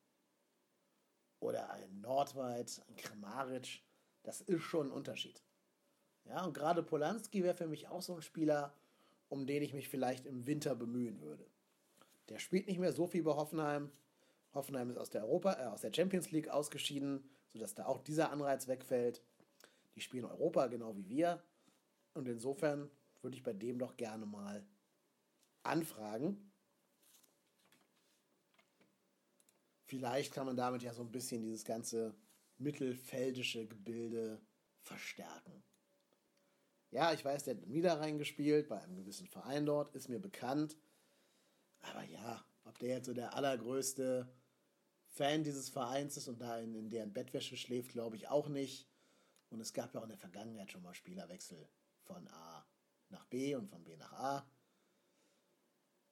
Oder 1.40 1.70
einen 1.72 2.02
Nordweit, 2.02 2.82
einen 2.88 2.98
Kramaric. 2.98 3.84
Das 4.24 4.42
ist 4.42 4.62
schon 4.62 4.88
ein 4.88 4.92
Unterschied. 4.92 5.44
Ja, 6.30 6.46
und 6.46 6.54
gerade 6.54 6.84
Polanski 6.84 7.44
wäre 7.44 7.56
für 7.56 7.68
mich 7.68 7.88
auch 7.88 8.02
so 8.02 8.16
ein 8.16 8.22
Spieler, 8.22 8.74
um 9.30 9.46
den 9.46 9.64
ich 9.64 9.74
mich 9.74 9.90
vielleicht 9.90 10.26
im 10.26 10.46
Winter 10.46 10.76
bemühen 10.76 11.22
würde. 11.22 11.46
Der 12.30 12.40
spielt 12.40 12.68
nicht 12.68 12.80
mehr 12.80 12.92
so 12.92 13.08
viel 13.08 13.24
bei 13.24 13.34
Hoffenheim. 13.34 13.92
Hoffenheim 14.54 14.90
ist 14.90 14.98
aus 14.98 15.10
der, 15.10 15.24
Europa, 15.24 15.54
äh, 15.54 15.66
aus 15.68 15.82
der 15.82 15.94
Champions 15.94 16.32
League 16.32 16.50
ausgeschieden, 16.50 17.30
sodass 17.54 17.76
da 17.76 17.86
auch 17.86 18.00
dieser 18.00 18.32
Anreiz 18.32 18.68
wegfällt. 18.68 19.22
Die 19.96 20.02
spielen 20.02 20.26
Europa 20.26 20.68
genau 20.68 20.96
wie 20.98 21.08
wir. 21.08 21.42
Und 22.14 22.28
insofern 22.28 22.90
würde 23.22 23.38
ich 23.38 23.44
bei 23.44 23.54
dem 23.54 23.80
doch 23.80 23.96
gerne 23.98 24.26
mal 24.26 24.66
anfragen. 25.64 26.52
Vielleicht 29.86 30.34
kann 30.34 30.46
man 30.46 30.58
damit 30.58 30.84
ja 30.84 30.94
so 30.94 31.02
ein 31.02 31.12
bisschen 31.12 31.42
dieses 31.42 31.64
ganze 31.64 32.14
mittelfeldische 32.58 33.66
Gebilde 33.68 34.42
verstärken. 34.82 35.64
Ja, 36.92 37.14
ich 37.14 37.24
weiß, 37.24 37.44
der 37.44 37.56
hat 37.56 37.70
wieder 37.70 38.00
reingespielt 38.00 38.70
bei 38.70 38.80
einem 38.82 38.96
gewissen 38.96 39.28
Verein 39.28 39.66
dort, 39.66 39.94
ist 39.96 40.10
mir 40.10 40.20
bekannt. 40.20 40.78
Aber 41.80 42.04
ja, 42.04 42.46
ob 42.66 42.78
der 42.80 42.90
jetzt 42.90 43.06
so 43.08 43.14
der 43.14 43.36
allergrößte 43.36 44.32
Fan 45.08 45.44
dieses 45.44 45.70
Vereins 45.70 46.18
ist 46.18 46.28
und 46.28 46.40
da 46.42 46.60
in, 46.60 46.76
in 46.76 46.90
deren 46.90 47.14
Bettwäsche 47.14 47.58
schläft, 47.58 47.92
glaube 47.92 48.16
ich 48.16 48.30
auch 48.30 48.48
nicht. 48.48 48.88
Und 49.50 49.60
es 49.60 49.74
gab 49.74 49.94
ja 49.94 50.00
auch 50.00 50.04
in 50.04 50.10
der 50.10 50.18
Vergangenheit 50.18 50.72
schon 50.72 50.84
mal 50.84 50.94
Spielerwechsel 50.94 51.68
von 52.04 52.28
A 52.28 52.66
nach 53.10 53.26
B 53.26 53.56
und 53.56 53.70
von 53.70 53.84
B 53.84 53.96
nach 53.98 54.14
A. 54.14 54.52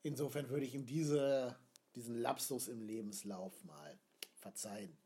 Insofern 0.03 0.49
würde 0.49 0.65
ich 0.65 0.75
ihm 0.75 0.85
diese, 0.85 1.57
diesen 1.95 2.15
Lapsus 2.15 2.67
im 2.67 2.81
Lebenslauf 2.81 3.63
mal 3.63 3.99
verzeihen. 4.35 4.97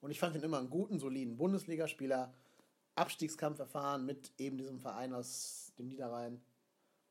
Und 0.00 0.10
ich 0.10 0.18
fand 0.18 0.36
ihn 0.36 0.42
immer 0.42 0.58
einen 0.58 0.70
guten, 0.70 0.98
soliden 0.98 1.36
Bundesligaspieler. 1.36 2.34
Abstiegskampf 2.94 3.58
erfahren 3.58 4.06
mit 4.06 4.32
eben 4.38 4.56
diesem 4.56 4.78
Verein 4.78 5.12
aus 5.12 5.72
dem 5.78 5.88
Niederrhein 5.88 6.42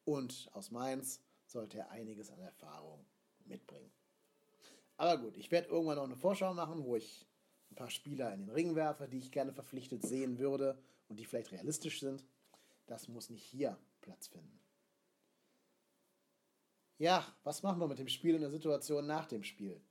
und 0.06 0.50
aus 0.54 0.72
Mainz 0.72 1.22
sollte 1.46 1.80
er 1.80 1.92
einiges 1.92 2.30
an 2.32 2.40
Erfahrung 2.40 3.06
mitbringen. 3.46 3.92
Aber 4.98 5.18
gut, 5.18 5.38
ich 5.38 5.52
werde 5.52 5.70
irgendwann 5.70 5.98
noch 5.98 6.04
eine 6.04 6.16
Vorschau 6.16 6.54
machen, 6.54 6.84
wo 6.86 6.96
ich 6.96 7.26
ein 7.72 7.76
paar 7.76 7.90
Spieler 7.90 8.34
in 8.34 8.42
den 8.42 8.50
Ring 8.50 8.76
werfe, 8.76 9.08
die 9.08 9.18
ich 9.18 9.32
gerne 9.32 9.52
verpflichtet 9.52 10.04
sehen 10.04 10.38
würde 10.40 10.78
und 11.08 11.20
die 11.20 11.26
vielleicht 11.26 11.52
realistisch 11.52 12.00
sind. 12.00 12.24
Das 12.86 13.08
muss 13.08 13.30
nicht 13.30 13.44
hier 13.44 13.78
Platz 14.02 14.28
finden. 14.28 14.60
Ja, 16.98 17.26
was 17.44 17.64
machen 17.64 17.80
wir 17.80 17.88
mit 17.88 18.00
dem 18.00 18.08
Spiel 18.08 18.36
und 18.36 18.42
der 18.42 18.52
Situation 18.52 19.08
nach 19.08 19.26
dem 19.26 19.44
Spiel? 19.44 19.82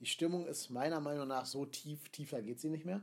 Die 0.00 0.06
Stimmung 0.06 0.46
ist 0.46 0.70
meiner 0.70 1.00
Meinung 1.00 1.28
nach 1.28 1.46
so 1.46 1.64
tief, 1.64 2.08
tiefer 2.08 2.42
geht 2.42 2.60
sie 2.60 2.68
nicht 2.68 2.84
mehr. 2.84 3.02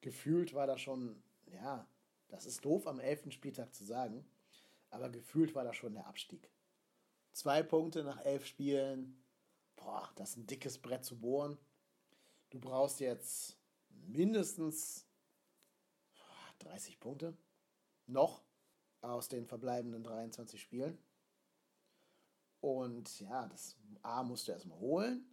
Gefühlt 0.00 0.54
war 0.54 0.66
da 0.66 0.78
schon, 0.78 1.22
ja, 1.46 1.88
das 2.28 2.46
ist 2.46 2.64
doof 2.64 2.86
am 2.86 3.00
11. 3.00 3.32
Spieltag 3.32 3.74
zu 3.74 3.84
sagen, 3.84 4.24
aber 4.90 5.10
gefühlt 5.10 5.54
war 5.54 5.64
da 5.64 5.72
schon 5.72 5.94
der 5.94 6.06
Abstieg. 6.06 6.50
Zwei 7.32 7.62
Punkte 7.62 8.04
nach 8.04 8.24
elf 8.24 8.46
Spielen, 8.46 9.22
boah, 9.76 10.10
das 10.16 10.30
ist 10.30 10.36
ein 10.36 10.46
dickes 10.46 10.78
Brett 10.78 11.04
zu 11.04 11.18
bohren. 11.18 11.58
Du 12.50 12.58
brauchst 12.58 13.00
jetzt 13.00 13.58
mindestens 13.90 15.06
30 16.60 16.98
Punkte 17.00 17.36
noch 18.06 18.42
aus 19.00 19.28
den 19.28 19.46
verbleibenden 19.46 20.02
23 20.02 20.60
Spielen. 20.60 20.98
Und 22.60 23.20
ja, 23.20 23.46
das 23.46 23.76
A 24.02 24.22
musst 24.22 24.48
du 24.48 24.52
erstmal 24.52 24.78
holen. 24.78 25.24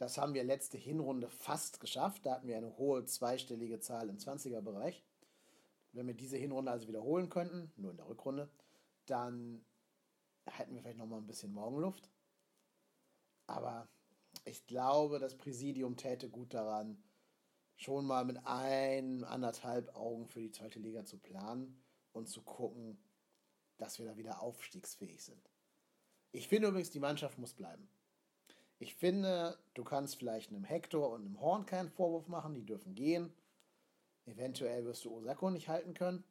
Das 0.00 0.16
haben 0.16 0.32
wir 0.32 0.44
letzte 0.44 0.78
Hinrunde 0.78 1.28
fast 1.28 1.78
geschafft. 1.78 2.24
Da 2.24 2.32
hatten 2.32 2.48
wir 2.48 2.56
eine 2.56 2.74
hohe 2.78 3.04
zweistellige 3.04 3.80
Zahl 3.80 4.08
im 4.08 4.16
20er-Bereich. 4.16 5.04
Wenn 5.92 6.06
wir 6.06 6.14
diese 6.14 6.38
Hinrunde 6.38 6.72
also 6.72 6.88
wiederholen 6.88 7.28
könnten, 7.28 7.70
nur 7.76 7.90
in 7.90 7.98
der 7.98 8.08
Rückrunde, 8.08 8.48
dann 9.04 9.62
hätten 10.46 10.74
wir 10.74 10.80
vielleicht 10.80 10.96
noch 10.96 11.04
mal 11.04 11.18
ein 11.18 11.26
bisschen 11.26 11.52
Morgenluft. 11.52 12.10
Aber 13.46 13.90
ich 14.46 14.66
glaube, 14.66 15.18
das 15.18 15.36
Präsidium 15.36 15.98
täte 15.98 16.30
gut 16.30 16.54
daran, 16.54 17.04
schon 17.76 18.06
mal 18.06 18.24
mit 18.24 18.38
ein, 18.46 19.22
anderthalb 19.24 19.94
Augen 19.94 20.28
für 20.28 20.40
die 20.40 20.50
zweite 20.50 20.78
Liga 20.78 21.04
zu 21.04 21.18
planen 21.18 21.84
und 22.12 22.26
zu 22.26 22.40
gucken, 22.40 23.04
dass 23.76 23.98
wir 23.98 24.06
da 24.06 24.16
wieder 24.16 24.40
aufstiegsfähig 24.40 25.22
sind. 25.22 25.50
Ich 26.32 26.48
finde 26.48 26.68
übrigens, 26.68 26.88
die 26.88 27.00
Mannschaft 27.00 27.36
muss 27.36 27.52
bleiben. 27.52 27.86
Ich 28.82 28.94
finde, 28.94 29.58
du 29.74 29.84
kannst 29.84 30.16
vielleicht 30.16 30.50
einem 30.50 30.64
Hector 30.64 31.10
und 31.10 31.20
einem 31.20 31.38
Horn 31.38 31.66
keinen 31.66 31.90
Vorwurf 31.90 32.28
machen, 32.28 32.54
die 32.54 32.64
dürfen 32.64 32.94
gehen. 32.94 33.30
Eventuell 34.24 34.86
wirst 34.86 35.04
du 35.04 35.14
Osako 35.14 35.50
nicht 35.50 35.68
halten 35.68 35.92
können. 35.92 36.24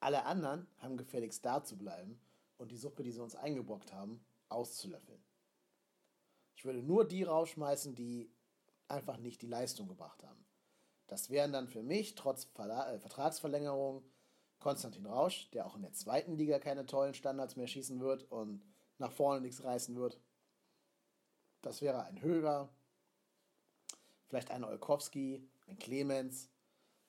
Alle 0.00 0.24
anderen 0.24 0.66
haben 0.78 0.96
gefälligst 0.96 1.44
da 1.44 1.62
zu 1.62 1.78
bleiben 1.78 2.20
und 2.58 2.72
die 2.72 2.76
Suppe, 2.76 3.04
die 3.04 3.12
sie 3.12 3.22
uns 3.22 3.36
eingebrockt 3.36 3.92
haben, 3.92 4.24
auszulöffeln. 4.48 5.22
Ich 6.56 6.64
würde 6.64 6.82
nur 6.82 7.06
die 7.06 7.22
rausschmeißen, 7.22 7.94
die 7.94 8.28
einfach 8.88 9.18
nicht 9.18 9.40
die 9.40 9.46
Leistung 9.46 9.86
gebracht 9.86 10.24
haben. 10.24 10.44
Das 11.06 11.30
wären 11.30 11.52
dann 11.52 11.68
für 11.68 11.84
mich, 11.84 12.16
trotz 12.16 12.48
äh, 12.58 12.98
Vertragsverlängerung, 12.98 14.02
Konstantin 14.58 15.06
Rausch, 15.06 15.48
der 15.50 15.64
auch 15.64 15.76
in 15.76 15.82
der 15.82 15.92
zweiten 15.92 16.36
Liga 16.36 16.58
keine 16.58 16.86
tollen 16.86 17.14
Standards 17.14 17.54
mehr 17.54 17.68
schießen 17.68 18.00
wird 18.00 18.24
und 18.32 18.64
nach 18.98 19.12
vorne 19.12 19.40
nichts 19.42 19.62
reißen 19.62 19.94
wird. 19.94 20.18
Das 21.62 21.80
wäre 21.80 22.04
ein 22.04 22.20
Höger, 22.20 22.68
vielleicht 24.26 24.50
ein 24.50 24.64
Olkowski, 24.64 25.48
ein 25.68 25.78
Clemens. 25.78 26.50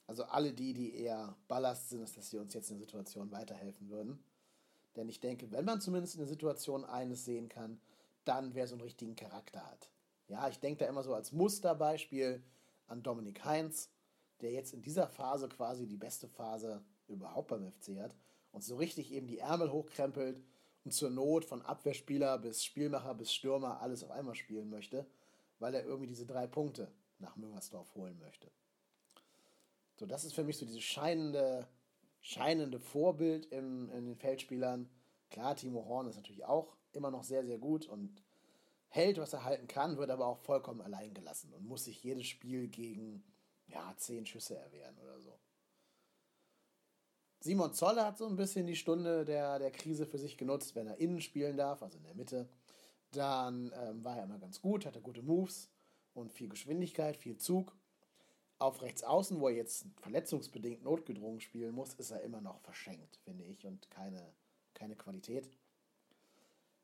Also 0.05 0.25
alle 0.25 0.53
die, 0.53 0.73
die 0.73 0.95
eher 0.95 1.35
Ballast 1.47 1.89
sind, 1.89 2.15
dass 2.15 2.29
sie 2.29 2.37
uns 2.37 2.53
jetzt 2.53 2.69
in 2.69 2.77
der 2.77 2.85
Situation 2.85 3.31
weiterhelfen 3.31 3.89
würden. 3.89 4.23
Denn 4.95 5.09
ich 5.09 5.19
denke, 5.19 5.51
wenn 5.51 5.65
man 5.65 5.81
zumindest 5.81 6.15
in 6.15 6.19
der 6.19 6.27
Situation 6.27 6.85
eines 6.85 7.25
sehen 7.25 7.49
kann, 7.49 7.81
dann 8.25 8.53
wer 8.53 8.67
so 8.67 8.75
einen 8.75 8.83
richtigen 8.83 9.15
Charakter 9.15 9.65
hat. 9.65 9.89
Ja, 10.27 10.47
ich 10.47 10.59
denke 10.59 10.83
da 10.83 10.89
immer 10.89 11.03
so 11.03 11.13
als 11.13 11.31
Musterbeispiel 11.31 12.43
an 12.87 13.01
Dominik 13.01 13.43
Heinz, 13.43 13.89
der 14.41 14.51
jetzt 14.51 14.73
in 14.73 14.81
dieser 14.81 15.07
Phase 15.07 15.49
quasi 15.49 15.87
die 15.87 15.97
beste 15.97 16.27
Phase 16.27 16.83
überhaupt 17.07 17.49
beim 17.49 17.71
FC 17.71 17.99
hat 17.99 18.15
und 18.51 18.63
so 18.63 18.75
richtig 18.75 19.11
eben 19.11 19.27
die 19.27 19.39
Ärmel 19.39 19.71
hochkrempelt 19.71 20.41
und 20.85 20.91
zur 20.91 21.09
Not 21.09 21.45
von 21.45 21.61
Abwehrspieler 21.61 22.37
bis 22.37 22.63
Spielmacher 22.63 23.13
bis 23.15 23.33
Stürmer 23.33 23.81
alles 23.81 24.03
auf 24.03 24.11
einmal 24.11 24.35
spielen 24.35 24.69
möchte, 24.69 25.05
weil 25.59 25.73
er 25.73 25.83
irgendwie 25.83 26.07
diese 26.07 26.25
drei 26.25 26.47
Punkte 26.47 26.91
nach 27.19 27.35
Müngersdorf 27.35 27.93
holen 27.95 28.19
möchte. 28.19 28.51
So, 29.95 30.05
das 30.05 30.25
ist 30.25 30.33
für 30.33 30.43
mich 30.43 30.57
so 30.57 30.65
dieses 30.65 30.83
scheinende, 30.83 31.67
scheinende 32.21 32.79
Vorbild 32.79 33.45
im, 33.47 33.89
in 33.91 34.05
den 34.05 34.15
Feldspielern. 34.15 34.89
Klar, 35.29 35.55
Timo 35.55 35.85
Horn 35.85 36.07
ist 36.07 36.15
natürlich 36.15 36.45
auch 36.45 36.75
immer 36.91 37.11
noch 37.11 37.23
sehr, 37.23 37.43
sehr 37.43 37.57
gut 37.57 37.87
und 37.87 38.21
hält, 38.89 39.17
was 39.17 39.33
er 39.33 39.43
halten 39.43 39.67
kann, 39.67 39.97
wird 39.97 40.11
aber 40.11 40.27
auch 40.27 40.37
vollkommen 40.37 40.81
allein 40.81 41.13
gelassen 41.13 41.53
und 41.53 41.65
muss 41.65 41.85
sich 41.85 42.03
jedes 42.03 42.27
Spiel 42.27 42.67
gegen 42.67 43.23
ja, 43.67 43.93
zehn 43.97 44.25
Schüsse 44.25 44.57
erwehren 44.57 44.97
oder 44.99 45.19
so. 45.19 45.39
Simon 47.43 47.73
Zoller 47.73 48.05
hat 48.05 48.17
so 48.17 48.25
ein 48.25 48.37
bisschen 48.37 48.67
die 48.67 48.75
Stunde 48.77 49.25
der, 49.25 49.59
der 49.59 49.69
Krise 49.69 50.05
für 50.05 50.17
sich 50.17 50.37
genutzt, 50.37 50.75
wenn 50.75 50.87
er 50.87 50.97
innen 51.01 51.19
spielen 51.19 51.57
darf, 51.57 51.83
also 51.83 51.97
in 51.97 52.05
der 52.05 52.15
Mitte. 52.15 52.47
Dann 53.11 53.73
ähm, 53.81 54.01
war 54.01 54.15
er 54.15 54.23
immer 54.23 54.39
ganz 54.39 54.61
gut, 54.61 54.85
hatte 54.85 55.01
gute 55.01 55.21
Moves 55.21 55.69
und 56.13 56.31
viel 56.31 56.47
Geschwindigkeit, 56.47 57.17
viel 57.17 57.37
Zug. 57.37 57.75
Auf 58.59 58.81
rechts 58.81 59.03
außen, 59.03 59.41
wo 59.41 59.49
er 59.49 59.55
jetzt 59.55 59.85
verletzungsbedingt 59.97 60.85
notgedrungen 60.85 61.41
spielen 61.41 61.75
muss, 61.75 61.95
ist 61.95 62.11
er 62.11 62.21
immer 62.21 62.39
noch 62.39 62.61
verschenkt, 62.61 63.19
finde 63.25 63.43
ich, 63.43 63.65
und 63.65 63.91
keine, 63.91 64.25
keine 64.73 64.95
Qualität. 64.95 65.49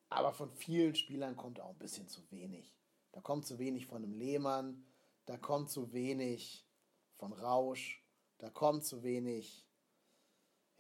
Aber 0.10 0.34
von 0.34 0.52
vielen 0.52 0.94
Spielern 0.94 1.38
kommt 1.38 1.62
auch 1.62 1.70
ein 1.70 1.80
bisschen 1.80 2.10
zu 2.10 2.20
wenig. 2.32 2.76
Da 3.14 3.22
kommt 3.22 3.48
zu 3.48 3.60
wenig 3.60 3.86
von 3.86 4.04
einem 4.04 4.12
Lehmann, 4.14 4.84
da 5.26 5.38
kommt 5.38 5.70
zu 5.70 5.94
wenig 5.94 6.66
von 7.16 7.32
Rausch, 7.32 8.04
da 8.40 8.50
kommt 8.50 8.84
zu 8.84 9.04
wenig 9.04 9.69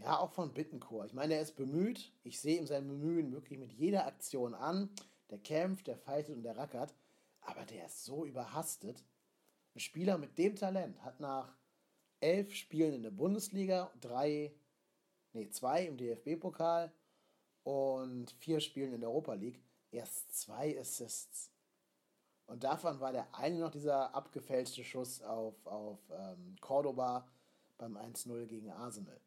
ja, 0.02 0.20
auch 0.20 0.32
von 0.32 0.54
Bittencourt. 0.54 1.08
Ich 1.08 1.14
meine, 1.14 1.36
er 1.36 1.42
ist 1.42 1.56
bemüht. 1.56 2.12
Ich 2.24 2.40
sehe 2.40 2.58
ihm 2.58 2.68
sein 2.68 2.88
Bemühen 2.88 3.32
wirklich 3.32 3.60
mit 3.60 3.74
jeder 3.74 4.06
Aktion 4.06 4.54
an. 4.54 4.90
Der 5.30 5.38
kämpft, 5.38 5.88
der 5.88 5.98
fightet 5.98 6.36
und 6.36 6.44
der 6.44 6.58
rackert. 6.58 6.94
Aber 7.42 7.66
der 7.66 7.86
ist 7.86 8.06
so 8.06 8.26
überhastet. 8.26 9.04
Ein 9.76 9.80
Spieler 9.80 10.18
mit 10.18 10.38
dem 10.38 10.56
Talent 10.56 11.04
hat 11.04 11.20
nach 11.20 11.56
elf 12.22 12.54
Spielen 12.54 12.94
in 12.94 13.04
der 13.04 13.12
Bundesliga, 13.12 13.92
drei, 14.02 14.54
nee, 15.34 15.50
zwei 15.50 15.86
im 15.86 15.98
DFB-Pokal 15.98 16.92
und 17.64 18.32
vier 18.40 18.60
Spielen 18.60 18.94
in 18.94 19.02
der 19.02 19.10
Europa 19.10 19.34
League 19.34 19.62
erst 19.92 20.36
zwei 20.36 20.78
Assists. 20.80 21.52
Und 22.46 22.64
davon 22.64 23.00
war 23.00 23.12
der 23.12 23.34
eine 23.36 23.60
noch 23.60 23.72
dieser 23.72 24.14
abgefälschte 24.16 24.84
Schuss 24.84 25.22
auf, 25.22 25.66
auf 25.68 26.00
ähm, 26.12 26.56
Cordoba 26.60 27.28
beim 27.78 27.96
1-0 27.96 28.48
gegen 28.48 28.72
Arsenal. 28.72 29.22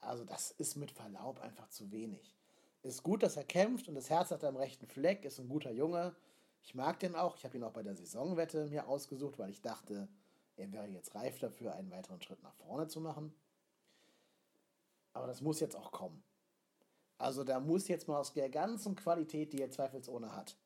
Also 0.00 0.24
das 0.24 0.50
ist 0.52 0.76
mit 0.76 0.90
Verlaub 0.90 1.40
einfach 1.40 1.68
zu 1.68 1.90
wenig. 1.90 2.36
Ist 2.82 3.02
gut, 3.02 3.22
dass 3.22 3.36
er 3.36 3.44
kämpft 3.44 3.88
und 3.88 3.94
das 3.94 4.10
Herz 4.10 4.30
hat 4.30 4.42
er 4.42 4.50
am 4.50 4.56
rechten 4.56 4.86
Fleck, 4.86 5.24
ist 5.24 5.40
ein 5.40 5.48
guter 5.48 5.72
Junge. 5.72 6.14
Ich 6.62 6.74
mag 6.74 6.98
den 7.00 7.14
auch. 7.14 7.36
Ich 7.36 7.44
habe 7.44 7.56
ihn 7.56 7.64
auch 7.64 7.72
bei 7.72 7.82
der 7.82 7.96
Saisonwette 7.96 8.66
mir 8.66 8.86
ausgesucht, 8.88 9.38
weil 9.38 9.50
ich 9.50 9.60
dachte, 9.60 10.08
er 10.56 10.72
wäre 10.72 10.86
jetzt 10.86 11.14
reif 11.14 11.38
dafür, 11.38 11.74
einen 11.74 11.90
weiteren 11.90 12.22
Schritt 12.22 12.42
nach 12.42 12.54
vorne 12.54 12.88
zu 12.88 13.00
machen. 13.00 13.34
Aber 15.12 15.26
das 15.26 15.40
muss 15.40 15.60
jetzt 15.60 15.76
auch 15.76 15.90
kommen. 15.90 16.22
Also 17.16 17.42
da 17.42 17.58
muss 17.58 17.88
jetzt 17.88 18.06
mal 18.06 18.18
aus 18.18 18.32
der 18.32 18.48
ganzen 18.48 18.94
Qualität, 18.94 19.52
die 19.52 19.60
er 19.60 19.70
zweifelsohne 19.70 20.34
hat, 20.34 20.56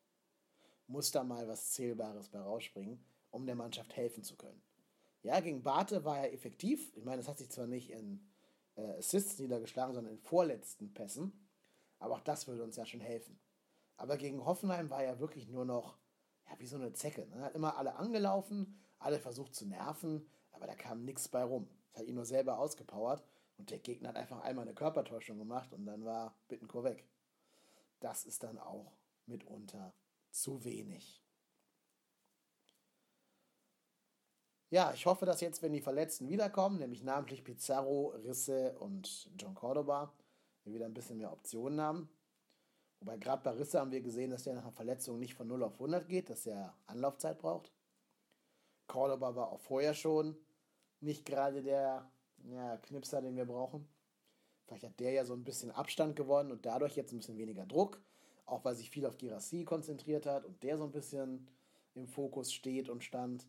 muss 0.87 1.11
da 1.11 1.23
mal 1.23 1.47
was 1.47 1.71
Zählbares 1.71 2.29
bei 2.29 2.39
rausspringen, 2.39 3.03
um 3.31 3.45
der 3.47 3.55
Mannschaft 3.55 3.95
helfen 3.95 4.23
zu 4.23 4.35
können. 4.35 4.61
Ja, 5.23 5.39
gegen 5.39 5.63
Bate 5.63 6.03
war 6.05 6.19
er 6.19 6.33
effektiv. 6.33 6.95
Ich 6.95 7.03
meine, 7.03 7.17
das 7.17 7.27
hat 7.27 7.39
sich 7.39 7.49
zwar 7.49 7.65
nicht 7.65 7.89
in 7.89 8.29
äh, 8.75 8.97
Assists 8.97 9.39
niedergeschlagen, 9.39 9.93
sondern 9.93 10.13
in 10.13 10.19
vorletzten 10.19 10.93
Pässen. 10.93 11.47
Aber 11.99 12.15
auch 12.15 12.21
das 12.21 12.47
würde 12.47 12.63
uns 12.63 12.75
ja 12.75 12.85
schon 12.85 12.99
helfen. 12.99 13.39
Aber 13.97 14.17
gegen 14.17 14.45
Hoffenheim 14.45 14.89
war 14.89 15.03
er 15.03 15.19
wirklich 15.19 15.47
nur 15.47 15.65
noch 15.65 15.97
ja, 16.49 16.59
wie 16.59 16.65
so 16.65 16.75
eine 16.75 16.93
Zecke. 16.93 17.27
Ne? 17.27 17.41
Hat 17.41 17.55
immer 17.55 17.77
alle 17.77 17.95
angelaufen, 17.95 18.79
alle 18.99 19.19
versucht 19.19 19.55
zu 19.55 19.65
nerven, 19.65 20.27
aber 20.51 20.67
da 20.67 20.75
kam 20.75 21.03
nichts 21.03 21.27
bei 21.29 21.43
rum. 21.43 21.69
Das 21.91 22.01
hat 22.01 22.07
ihn 22.07 22.15
nur 22.15 22.25
selber 22.25 22.59
ausgepowert 22.59 23.23
und 23.57 23.69
der 23.69 23.79
Gegner 23.79 24.09
hat 24.09 24.17
einfach 24.17 24.41
einmal 24.41 24.65
eine 24.65 24.73
Körpertäuschung 24.73 25.37
gemacht 25.37 25.73
und 25.73 25.85
dann 25.85 26.05
war 26.05 26.35
Bittencourt 26.47 26.85
weg. 26.85 27.07
Das 27.99 28.25
ist 28.25 28.43
dann 28.43 28.57
auch 28.59 28.91
mitunter 29.25 29.93
zu 30.31 30.63
wenig. 30.63 31.22
Ja, 34.73 34.91
ich 34.91 35.05
hoffe, 35.05 35.27
dass 35.27 35.39
jetzt, 35.39 35.61
wenn 35.61 35.71
die 35.71 35.81
Verletzten 35.81 36.29
wiederkommen, 36.29 36.79
nämlich 36.79 37.03
namentlich 37.03 37.43
Pizarro, 37.43 38.07
Risse 38.25 38.75
und 38.79 39.29
John 39.37 39.53
Cordoba, 39.53 40.11
wir 40.63 40.73
wieder 40.73 40.87
ein 40.87 40.95
bisschen 40.95 41.19
mehr 41.19 41.31
Optionen 41.31 41.79
haben. 41.79 42.09
Wobei 42.99 43.17
gerade 43.17 43.43
bei 43.43 43.51
Risse 43.51 43.79
haben 43.79 43.91
wir 43.91 44.01
gesehen, 44.01 44.31
dass 44.31 44.45
der 44.45 44.55
nach 44.55 44.63
einer 44.63 44.71
Verletzung 44.71 45.19
nicht 45.19 45.35
von 45.35 45.47
0 45.47 45.61
auf 45.61 45.73
100 45.73 46.07
geht, 46.07 46.31
dass 46.31 46.47
er 46.47 46.75
Anlaufzeit 46.87 47.37
braucht. 47.37 47.71
Cordoba 48.87 49.35
war 49.35 49.51
auch 49.51 49.59
vorher 49.59 49.93
schon 49.93 50.35
nicht 51.01 51.23
gerade 51.23 51.61
der 51.61 52.09
ja, 52.45 52.77
Knipser, 52.77 53.21
den 53.21 53.35
wir 53.35 53.45
brauchen. 53.45 53.87
Vielleicht 54.65 54.85
hat 54.85 54.99
der 54.99 55.11
ja 55.11 55.23
so 55.23 55.35
ein 55.35 55.43
bisschen 55.43 55.69
Abstand 55.69 56.15
gewonnen 56.15 56.51
und 56.51 56.65
dadurch 56.65 56.95
jetzt 56.95 57.13
ein 57.13 57.17
bisschen 57.17 57.37
weniger 57.37 57.67
Druck, 57.67 58.01
auch 58.47 58.65
weil 58.65 58.73
sich 58.73 58.89
viel 58.89 59.05
auf 59.05 59.19
Girassi 59.19 59.65
konzentriert 59.65 60.25
hat 60.25 60.45
und 60.45 60.63
der 60.63 60.79
so 60.79 60.85
ein 60.85 60.91
bisschen 60.91 61.47
im 61.93 62.07
Fokus 62.07 62.51
steht 62.51 62.89
und 62.89 63.03
stand. 63.03 63.45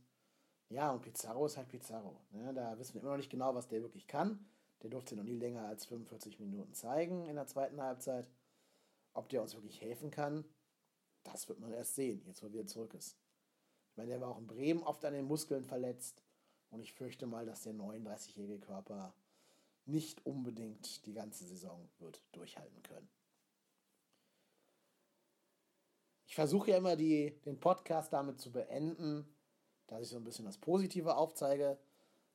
Ja, 0.75 0.91
und 0.91 1.03
Pizarro 1.03 1.47
ist 1.47 1.57
halt 1.57 1.69
Pizarro. 1.69 2.21
Ne? 2.33 2.53
Da 2.53 2.77
wissen 2.81 2.95
wir 2.95 3.03
immer 3.03 3.13
noch 3.13 3.17
nicht 3.17 3.31
genau, 3.31 3.55
was 3.55 3.69
der 3.69 3.81
wirklich 3.83 4.09
kann. 4.09 4.45
Der 4.83 4.91
durfte 4.91 5.15
noch 5.15 5.23
nie 5.23 5.37
länger 5.37 5.69
als 5.69 5.87
45 5.87 6.41
Minuten 6.41 6.75
zeigen 6.75 7.27
in 7.27 7.37
der 7.37 7.47
zweiten 7.47 7.81
Halbzeit. 7.81 8.29
Ob 9.13 9.29
der 9.29 9.41
uns 9.41 9.55
wirklich 9.55 9.81
helfen 9.81 10.11
kann, 10.11 10.45
das 11.23 11.49
wird 11.49 11.61
man 11.61 11.73
erst 11.73 11.95
sehen, 11.95 12.25
jetzt 12.27 12.43
wo 12.43 12.49
er 12.49 12.67
zurück 12.67 12.93
ist. 12.95 13.17
Ich 13.93 13.97
meine, 13.97 14.11
der 14.11 14.21
war 14.21 14.31
auch 14.31 14.39
in 14.39 14.49
Bremen 14.49 14.83
oft 14.83 15.05
an 15.05 15.13
den 15.13 15.27
Muskeln 15.27 15.65
verletzt. 15.65 16.25
Und 16.71 16.81
ich 16.81 16.93
fürchte 16.93 17.29
mal, 17.29 17.47
dass 17.47 17.63
der 17.63 17.75
39-jährige 17.75 18.59
Körper 18.59 19.15
nicht 19.85 20.27
unbedingt 20.27 21.07
die 21.07 21.13
ganze 21.13 21.45
Saison 21.45 21.89
wird 22.01 22.21
durchhalten 22.33 22.83
können. 22.83 23.09
Ich 26.27 26.35
versuche 26.35 26.73
ja 26.73 26.79
immer 26.79 26.97
die, 26.97 27.41
den 27.45 27.61
Podcast 27.61 28.13
damit 28.13 28.41
zu 28.41 28.51
beenden, 28.51 29.33
dass 29.87 30.03
ich 30.03 30.09
so 30.09 30.17
ein 30.17 30.25
bisschen 30.25 30.45
das 30.45 30.59
Positive 30.59 31.17
aufzeige. 31.17 31.79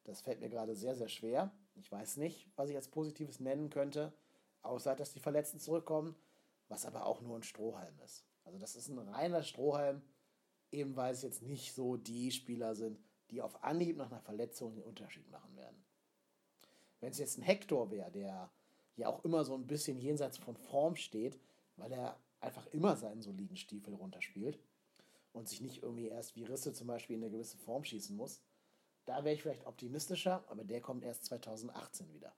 Das 0.04 0.22
fällt 0.22 0.40
mir 0.40 0.50
gerade 0.50 0.76
sehr, 0.76 0.96
sehr 0.96 1.10
schwer. 1.10 1.52
Ich 1.76 1.92
weiß 1.92 2.18
nicht, 2.18 2.48
was 2.56 2.70
ich 2.70 2.76
als 2.76 2.88
Positives 2.88 3.40
nennen 3.40 3.70
könnte, 3.70 4.14
außer 4.62 4.96
dass 4.96 5.14
die 5.14 5.20
Verletzten 5.20 5.60
zurückkommen, 5.60 6.16
was 6.68 6.86
aber 6.86 7.06
auch 7.06 7.22
nur 7.22 7.38
ein 7.38 7.44
Strohhalm 7.44 7.98
ist. 8.06 8.26
Also 8.44 8.60
das 8.60 8.76
ist 8.76 8.90
ein 8.90 8.98
reiner 8.98 9.44
Strohhalm, 9.44 10.02
eben 10.72 10.96
weil 10.96 11.14
es 11.14 11.22
jetzt 11.22 11.42
nicht 11.42 11.74
so 11.74 11.98
die 11.98 12.32
Spieler 12.32 12.76
sind, 12.76 13.00
die 13.32 13.42
auf 13.42 13.64
Anhieb 13.64 13.98
nach 13.98 14.12
einer 14.12 14.22
Verletzung 14.22 14.76
den 14.76 14.84
Unterschied 14.84 15.30
machen 15.30 15.56
werden. 15.56 15.84
Wenn 17.00 17.12
es 17.12 17.20
jetzt 17.20 17.38
ein 17.38 17.44
Hector 17.44 17.92
wäre, 17.92 18.12
der 18.12 18.50
ja 18.96 19.08
auch 19.08 19.24
immer 19.24 19.46
so 19.46 19.56
ein 19.56 19.68
bisschen 19.68 19.98
jenseits 19.98 20.38
von 20.38 20.56
Form 20.58 20.96
steht, 20.96 21.40
weil 21.78 21.92
er 21.92 22.20
einfach 22.42 22.66
immer 22.68 22.96
seinen 22.96 23.22
soliden 23.22 23.58
Stiefel 23.58 23.94
runterspielt, 23.94 24.60
und 25.32 25.48
sich 25.48 25.62
nicht 25.62 25.84
irgendwie 25.84 26.08
erst 26.08 26.36
wie 26.36 26.44
Risse 26.44 26.74
zum 26.74 26.88
Beispiel 26.88 27.15
in 27.15 27.24
eine 27.24 27.32
gewisse 27.32 27.58
Form 27.58 27.84
schießen 27.84 28.15
muss. 28.15 28.42
Da 29.06 29.24
wäre 29.24 29.34
ich 29.36 29.42
vielleicht 29.42 29.65
optimistischer, 29.65 30.44
aber 30.50 30.63
der 30.63 30.82
kommt 30.82 31.04
erst 31.04 31.26
2018 31.26 32.13
wieder. 32.13 32.36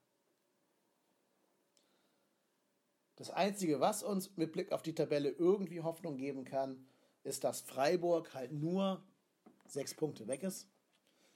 Das 3.16 3.30
Einzige, 3.30 3.80
was 3.80 4.04
uns 4.04 4.36
mit 4.36 4.52
Blick 4.52 4.72
auf 4.72 4.82
die 4.82 4.96
Tabelle 4.96 5.30
irgendwie 5.30 5.82
Hoffnung 5.82 6.18
geben 6.18 6.44
kann, 6.44 6.88
ist, 7.24 7.44
dass 7.44 7.62
Freiburg 7.62 8.34
halt 8.34 8.52
nur 8.52 9.04
sechs 9.68 9.94
Punkte 9.94 10.28
weg 10.28 10.44
ist. 10.44 10.68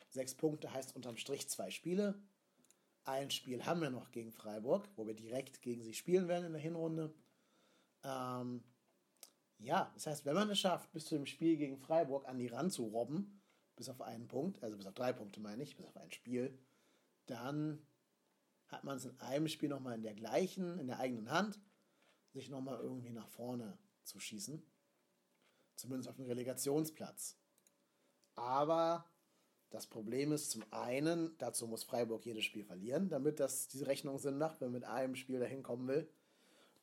Sechs 0.09 0.33
Punkte 0.33 0.73
heißt 0.73 0.95
unterm 0.95 1.17
Strich 1.17 1.49
zwei 1.49 1.69
Spiele. 1.69 2.19
Ein 3.03 3.29
Spiel 3.29 3.65
haben 3.65 3.81
wir 3.81 3.91
noch 3.91 4.11
gegen 4.11 4.31
Freiburg, 4.31 4.87
wo 4.95 5.05
wir 5.05 5.13
direkt 5.13 5.61
gegen 5.61 5.83
sie 5.83 5.93
spielen 5.93 6.27
werden 6.27 6.45
in 6.45 6.53
der 6.53 6.61
Hinrunde. 6.61 7.13
Ähm, 8.03 8.63
ja, 9.59 9.91
das 9.93 10.07
heißt, 10.07 10.25
wenn 10.25 10.35
man 10.35 10.49
es 10.49 10.59
schafft, 10.59 10.91
bis 10.91 11.05
zu 11.05 11.15
dem 11.15 11.25
Spiel 11.25 11.57
gegen 11.57 11.77
Freiburg 11.77 12.27
an 12.27 12.37
die 12.37 12.47
Rand 12.47 12.73
zu 12.73 12.85
robben, 12.85 13.41
bis 13.75 13.89
auf 13.89 14.01
einen 14.01 14.27
Punkt, 14.27 14.63
also 14.63 14.77
bis 14.77 14.85
auf 14.85 14.93
drei 14.93 15.13
Punkte 15.13 15.39
meine 15.39 15.63
ich, 15.63 15.75
bis 15.75 15.85
auf 15.85 15.97
ein 15.97 16.11
Spiel, 16.11 16.57
dann 17.25 17.85
hat 18.67 18.83
man 18.83 18.97
es 18.97 19.05
in 19.05 19.19
einem 19.19 19.47
Spiel 19.47 19.69
nochmal 19.69 19.95
in 19.95 20.03
der 20.03 20.13
gleichen, 20.13 20.79
in 20.79 20.87
der 20.87 20.99
eigenen 20.99 21.29
Hand, 21.29 21.59
sich 22.33 22.49
nochmal 22.49 22.79
irgendwie 22.79 23.11
nach 23.11 23.27
vorne 23.27 23.77
zu 24.03 24.19
schießen. 24.19 24.61
Zumindest 25.75 26.09
auf 26.09 26.15
dem 26.15 26.25
Relegationsplatz. 26.25 27.37
Aber 28.35 29.05
das 29.69 29.87
Problem 29.87 30.31
ist 30.31 30.51
zum 30.51 30.63
einen, 30.71 31.37
dazu 31.37 31.67
muss 31.67 31.83
Freiburg 31.83 32.25
jedes 32.25 32.45
Spiel 32.45 32.63
verlieren, 32.63 33.09
damit 33.09 33.39
das 33.39 33.67
diese 33.67 33.87
Rechnung 33.87 34.19
Sinn 34.19 34.37
macht, 34.37 34.61
wenn 34.61 34.67
man 34.67 34.81
mit 34.81 34.89
einem 34.89 35.15
Spiel 35.15 35.39
dahin 35.39 35.63
kommen 35.63 35.87
will. 35.87 36.09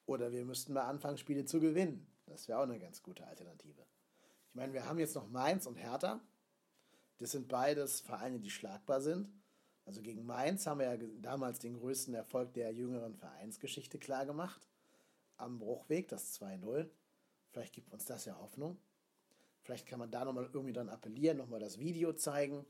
Oder 0.05 0.33
wir 0.33 0.45
müssten 0.45 0.73
mal 0.73 0.83
anfangen, 0.83 1.17
Spiele 1.17 1.45
zu 1.45 1.61
gewinnen. 1.61 2.07
Das 2.27 2.49
wäre 2.49 2.59
auch 2.59 2.65
eine 2.65 2.79
ganz 2.79 3.03
gute 3.03 3.27
Alternative. 3.27 3.85
Ich 4.49 4.55
meine, 4.55 4.73
wir 4.73 4.87
haben 4.87 4.99
jetzt 4.99 5.15
noch 5.15 5.29
Mainz 5.29 5.67
und 5.67 5.77
Hertha. 5.77 6.21
Das 7.19 7.33
sind 7.33 7.49
beides 7.49 8.01
Vereine, 8.01 8.41
die 8.41 8.51
schlagbar 8.51 9.01
sind. 9.01 9.33
Also 9.85 10.03
gegen 10.03 10.25
Mainz 10.25 10.67
haben 10.67 10.81
wir 10.81 10.95
ja 10.95 11.07
damals 11.21 11.59
den 11.59 11.75
größten 11.75 12.15
Erfolg 12.15 12.55
der 12.55 12.73
jüngeren 12.73 13.17
Vereinsgeschichte 13.17 13.99
klargemacht. 13.99 14.69
Am 15.37 15.59
Bruchweg, 15.59 16.09
das 16.09 16.41
2-0. 16.41 16.89
Vielleicht 17.51 17.75
gibt 17.75 17.93
uns 17.93 18.05
das 18.05 18.25
ja 18.25 18.39
Hoffnung. 18.39 18.79
Vielleicht 19.63 19.87
kann 19.87 19.99
man 19.99 20.11
da 20.11 20.25
nochmal 20.25 20.51
irgendwie 20.53 20.73
dann 20.73 20.89
appellieren, 20.89 21.39
nochmal 21.39 21.61
das 21.61 21.79
Video 21.79 22.13
zeigen. 22.13 22.65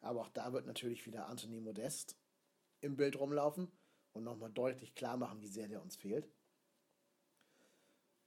Aber 0.00 0.22
auch 0.22 0.30
da 0.30 0.52
wird 0.52 0.66
natürlich 0.66 1.06
wieder 1.06 1.28
Anthony 1.28 1.60
Modest 1.60 2.16
im 2.80 2.96
Bild 2.96 3.18
rumlaufen 3.18 3.70
und 4.12 4.24
nochmal 4.24 4.50
deutlich 4.50 4.94
klar 4.94 5.16
machen, 5.16 5.40
wie 5.40 5.48
sehr 5.48 5.68
der 5.68 5.82
uns 5.82 5.96
fehlt. 5.96 6.28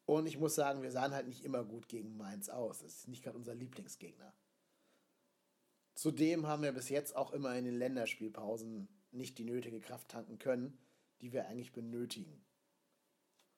Und 0.05 0.25
ich 0.25 0.37
muss 0.37 0.55
sagen, 0.55 0.81
wir 0.81 0.91
sahen 0.91 1.13
halt 1.13 1.27
nicht 1.27 1.45
immer 1.45 1.63
gut 1.63 1.87
gegen 1.87 2.17
Mainz 2.17 2.49
aus. 2.49 2.79
Das 2.79 2.93
ist 2.95 3.07
nicht 3.07 3.23
gerade 3.23 3.37
unser 3.37 3.55
Lieblingsgegner. 3.55 4.33
Zudem 5.95 6.47
haben 6.47 6.63
wir 6.63 6.71
bis 6.71 6.89
jetzt 6.89 7.15
auch 7.15 7.31
immer 7.31 7.55
in 7.55 7.65
den 7.65 7.75
Länderspielpausen 7.75 8.87
nicht 9.11 9.37
die 9.37 9.45
nötige 9.45 9.79
Kraft 9.79 10.09
tanken 10.09 10.39
können, 10.39 10.77
die 11.21 11.31
wir 11.31 11.47
eigentlich 11.47 11.71
benötigen. 11.71 12.43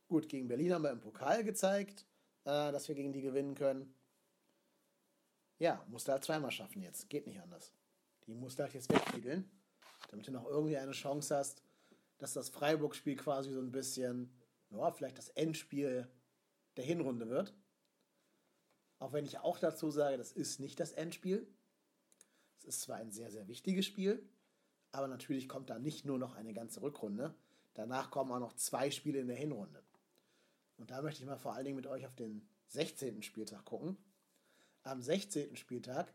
Gut, 0.07 0.29
gegen 0.29 0.47
Berlin 0.47 0.73
haben 0.73 0.83
wir 0.83 0.91
im 0.91 0.99
Pokal 0.99 1.43
gezeigt, 1.43 2.05
äh, 2.43 2.71
dass 2.71 2.87
wir 2.87 2.95
gegen 2.95 3.13
die 3.13 3.21
gewinnen 3.21 3.55
können. 3.55 3.93
Ja, 5.57 5.83
musst 5.87 6.07
du 6.07 6.11
halt 6.11 6.23
zweimal 6.23 6.51
schaffen 6.51 6.81
jetzt. 6.81 7.09
Geht 7.09 7.25
nicht 7.25 7.39
anders. 7.39 7.73
Die 8.27 8.35
musst 8.35 8.59
du 8.59 8.63
halt 8.63 8.73
jetzt 8.73 8.91
wegfiedeln, 8.91 9.49
damit 10.09 10.27
du 10.27 10.31
noch 10.31 10.45
irgendwie 10.45 10.77
eine 10.77 10.91
Chance 10.91 11.35
hast, 11.35 11.63
dass 12.17 12.33
das 12.33 12.49
Freiburg-Spiel 12.49 13.15
quasi 13.15 13.51
so 13.51 13.59
ein 13.59 13.71
bisschen, 13.71 14.31
ja, 14.69 14.91
vielleicht 14.91 15.17
das 15.17 15.29
Endspiel 15.29 16.07
der 16.77 16.85
Hinrunde 16.85 17.29
wird. 17.29 17.53
Auch 18.99 19.13
wenn 19.13 19.25
ich 19.25 19.39
auch 19.39 19.59
dazu 19.59 19.91
sage, 19.91 20.17
das 20.17 20.31
ist 20.31 20.59
nicht 20.59 20.79
das 20.79 20.91
Endspiel. 20.91 21.47
Es 22.57 22.65
ist 22.65 22.81
zwar 22.81 22.97
ein 22.97 23.11
sehr, 23.11 23.31
sehr 23.31 23.47
wichtiges 23.47 23.85
Spiel, 23.85 24.27
aber 24.91 25.07
natürlich 25.07 25.49
kommt 25.49 25.69
da 25.69 25.77
nicht 25.77 26.05
nur 26.05 26.17
noch 26.17 26.35
eine 26.35 26.53
ganze 26.53 26.81
Rückrunde. 26.81 27.35
Danach 27.73 28.09
kommen 28.09 28.31
auch 28.31 28.39
noch 28.39 28.53
zwei 28.53 28.89
Spiele 28.89 29.19
in 29.19 29.27
der 29.27 29.35
Hinrunde. 29.35 29.83
Und 30.77 30.91
da 30.91 31.01
möchte 31.01 31.21
ich 31.21 31.27
mal 31.27 31.37
vor 31.37 31.53
allen 31.53 31.65
Dingen 31.65 31.75
mit 31.75 31.87
euch 31.87 32.05
auf 32.05 32.15
den 32.15 32.47
16. 32.67 33.21
Spieltag 33.21 33.65
gucken. 33.65 33.97
Am 34.83 35.01
16. 35.01 35.55
Spieltag 35.55 36.13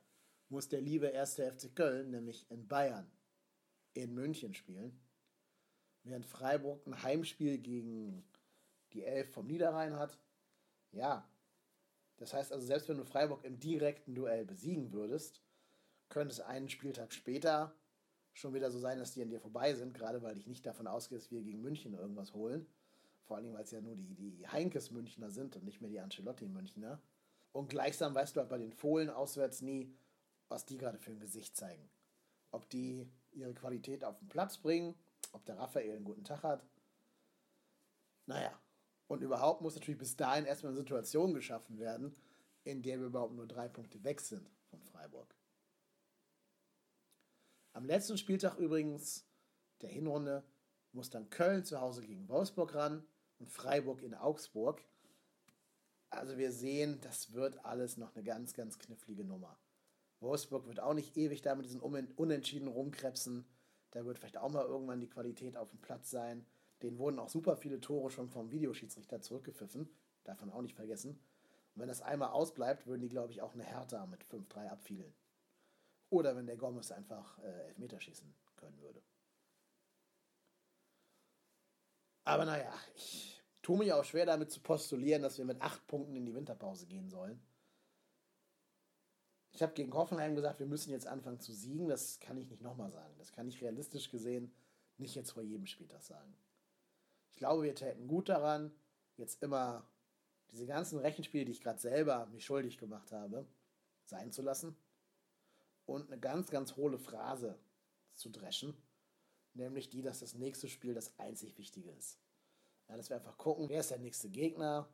muss 0.49 0.69
der 0.69 0.81
liebe 0.81 1.07
erste 1.07 1.51
FC 1.51 1.75
Köln 1.75 2.11
nämlich 2.11 2.51
in 2.51 2.67
Bayern 2.67 3.11
in 3.95 4.15
München 4.15 4.55
spielen, 4.55 4.99
während 6.05 6.25
Freiburg 6.25 6.87
ein 6.87 7.03
Heimspiel 7.03 7.59
gegen 7.59 8.25
die 8.93 9.05
Elf 9.05 9.33
vom 9.33 9.47
Niederrhein 9.47 9.97
hat 9.97 10.19
ja. 10.93 11.29
Das 12.17 12.35
heißt 12.35 12.53
also, 12.53 12.67
selbst 12.67 12.89
wenn 12.89 12.99
du 12.99 13.05
Freiburg 13.05 13.45
im 13.45 13.59
direkten 13.59 14.15
Duell 14.15 14.45
besiegen 14.45 14.93
würdest, 14.93 15.43
könnte 16.09 16.33
es 16.33 16.41
einen 16.41 16.69
Spieltag 16.69 17.13
später 17.13 17.75
schon 18.35 18.55
wieder 18.55 18.71
so 18.71 18.79
sein, 18.79 18.99
dass 18.99 19.13
die 19.13 19.23
an 19.23 19.31
dir 19.31 19.41
vorbei 19.41 19.75
sind, 19.75 19.95
gerade 19.95 20.23
weil 20.23 20.37
ich 20.37 20.47
nicht 20.47 20.67
davon 20.67 20.87
ausgehe, 20.87 21.19
dass 21.19 21.31
wir 21.31 21.43
gegen 21.43 21.63
München 21.63 21.95
irgendwas 21.95 22.35
holen. 22.35 22.67
Vor 23.25 23.37
allem, 23.37 23.53
weil 23.53 23.63
es 23.63 23.71
ja 23.71 23.81
nur 23.81 23.97
die, 23.97 24.15
die 24.15 24.49
Heinkes 24.49 24.91
Münchner 24.91 25.31
sind 25.31 25.57
und 25.57 25.65
nicht 25.65 25.81
mehr 25.81 25.91
die 25.91 26.01
Ancelotti 26.01 26.47
Münchner. 26.47 27.01
Und 27.53 27.69
gleichsam 27.69 28.15
weißt 28.15 28.37
du 28.37 28.41
halt 28.41 28.51
bei 28.51 28.59
den 28.59 28.73
Fohlen 28.73 29.11
auswärts 29.11 29.63
nie, 29.63 29.95
was 30.49 30.67
die 30.67 30.79
gerade 30.79 30.99
für 30.99 31.11
ein 31.11 31.21
Gesicht 31.21 31.57
zeigen. 31.57 31.89
Ob 32.51 32.69
die 32.71 33.09
ihre 33.33 33.55
Qualität 33.55 34.05
auf 34.05 34.19
den 34.19 34.29
Platz 34.29 34.59
bringen, 34.59 34.95
ob 35.33 35.45
der 35.47 35.59
Raphael 35.59 35.97
einen 35.97 36.05
guten 36.05 36.25
Tag 36.25 36.43
hat. 36.43 36.65
Naja, 38.27 38.53
und 39.11 39.23
überhaupt 39.23 39.61
muss 39.61 39.75
natürlich 39.75 39.99
bis 39.99 40.15
dahin 40.15 40.45
erstmal 40.45 40.71
eine 40.71 40.79
Situation 40.79 41.35
geschaffen 41.35 41.81
werden, 41.81 42.15
in 42.63 42.81
der 42.81 43.01
wir 43.01 43.09
überhaupt 43.09 43.35
nur 43.35 43.49
drei 43.49 43.67
Punkte 43.67 44.05
weg 44.05 44.21
sind 44.21 44.49
von 44.69 44.81
Freiburg. 44.83 45.35
Am 47.73 47.87
letzten 47.87 48.17
Spieltag 48.17 48.57
übrigens 48.59 49.27
der 49.81 49.89
Hinrunde 49.89 50.45
muss 50.93 51.11
dann 51.11 51.29
Köln 51.29 51.65
zu 51.65 51.81
Hause 51.81 52.03
gegen 52.03 52.29
Wolfsburg 52.29 52.73
ran 52.77 53.05
und 53.41 53.51
Freiburg 53.51 54.01
in 54.03 54.15
Augsburg. 54.15 54.81
Also 56.11 56.39
wir 56.39 56.53
sehen, 56.53 57.01
das 57.01 57.33
wird 57.33 57.65
alles 57.65 57.97
noch 57.97 58.15
eine 58.15 58.23
ganz, 58.23 58.55
ganz 58.55 58.79
knifflige 58.79 59.25
Nummer. 59.25 59.59
Wolfsburg 60.21 60.69
wird 60.69 60.79
auch 60.79 60.95
nicht 60.95 61.17
ewig 61.17 61.43
da 61.43 61.57
mit 61.57 61.67
diesen 61.67 61.81
Unentschieden 61.81 62.69
rumkrebsen. 62.69 63.45
Da 63.91 64.05
wird 64.05 64.21
vielleicht 64.21 64.39
auch 64.39 64.53
mal 64.53 64.65
irgendwann 64.65 65.01
die 65.01 65.11
Qualität 65.11 65.57
auf 65.57 65.71
dem 65.71 65.81
Platz 65.81 66.11
sein. 66.11 66.47
Den 66.83 66.99
wurden 66.99 67.19
auch 67.19 67.29
super 67.29 67.57
viele 67.57 67.81
Tore 67.81 68.11
schon 68.11 68.29
vom 68.29 68.51
Videoschiedsrichter 68.51 69.21
zurückgepfiffen. 69.21 69.89
Davon 70.25 70.51
auch 70.51 70.63
nicht 70.63 70.77
vergessen. 70.77 71.11
Und 71.75 71.83
wenn 71.83 71.89
das 71.89 72.03
einmal 72.03 72.31
ausbleibt, 72.31 72.87
würden 72.87 73.03
die, 73.03 73.09
glaube 73.09 73.33
ich, 73.33 73.43
auch 73.43 73.55
eine 73.55 73.65
Hertha 73.65 74.07
mit 74.07 74.25
5-3 74.25 74.69
abfielen. 74.69 75.15
Oder 76.09 76.37
wenn 76.37 76.47
der 76.47 76.57
Gomez 76.57 76.91
einfach 76.91 77.39
äh, 77.39 77.69
Elfmeter 77.69 78.01
schießen 78.01 78.35
können 78.57 78.81
würde. 78.81 79.03
Aber 82.25 82.45
naja, 82.45 82.73
ich 82.97 83.43
tue 83.63 83.79
mich 83.79 83.93
auch 83.93 84.05
schwer 84.05 84.27
damit 84.27 84.51
zu 84.51 84.61
postulieren, 84.61 85.23
dass 85.23 85.39
wir 85.39 85.45
mit 85.45 85.61
acht 85.61 85.87
Punkten 85.87 86.17
in 86.17 86.27
die 86.27 86.35
Winterpause 86.35 86.87
gehen 86.87 87.09
sollen. 87.09 87.41
Ich 89.53 89.63
habe 89.63 89.73
gegen 89.75 89.93
Hoffenheim 89.93 90.35
gesagt, 90.35 90.61
wir 90.61 90.67
müssen 90.67 90.91
jetzt 90.91 91.07
anfangen 91.07 91.41
zu 91.41 91.53
siegen. 91.53 91.89
Das 91.89 92.21
kann 92.21 92.37
ich 92.37 92.49
nicht 92.49 92.63
nochmal 92.63 92.91
sagen. 92.91 93.15
Das 93.19 93.33
kann 93.33 93.49
ich 93.49 93.61
realistisch 93.61 94.11
gesehen 94.11 94.53
nicht 95.01 95.15
jetzt 95.15 95.33
vor 95.33 95.43
jedem 95.43 95.67
Spieltag 95.67 96.03
sagen. 96.03 96.37
Ich 97.31 97.37
glaube, 97.37 97.63
wir 97.63 97.75
täten 97.75 98.09
gut 98.09 98.29
daran, 98.29 98.73
jetzt 99.17 99.43
immer 99.43 99.89
diese 100.51 100.67
ganzen 100.67 100.99
Rechenspiele, 100.99 101.45
die 101.45 101.53
ich 101.53 101.61
gerade 101.61 101.79
selber 101.79 102.27
mich 102.27 102.45
schuldig 102.45 102.79
gemacht 102.79 103.13
habe, 103.13 103.47
sein 104.05 104.33
zu 104.33 104.43
lassen 104.43 104.77
und 105.87 106.11
eine 106.11 106.21
ganz, 106.21 106.51
ganz 106.51 106.77
hohle 106.77 106.99
Phrase 106.99 107.59
zu 108.15 108.31
dreschen, 108.31 108.75
nämlich 109.55 109.89
die, 109.89 110.03
dass 110.03 110.21
das 110.21 110.35
nächste 110.35 110.69
Spiel 110.69 110.95
das 110.95 111.19
einzig 111.19 111.57
Wichtige 111.59 111.91
ist. 111.93 112.19
Ja, 112.89 112.97
dass 112.97 113.09
wir 113.09 113.17
einfach 113.17 113.39
gucken, 113.39 113.69
wer 113.69 113.81
ist 113.81 113.91
der 113.91 113.99
nächste 113.99 114.29
Gegner, 114.29 114.89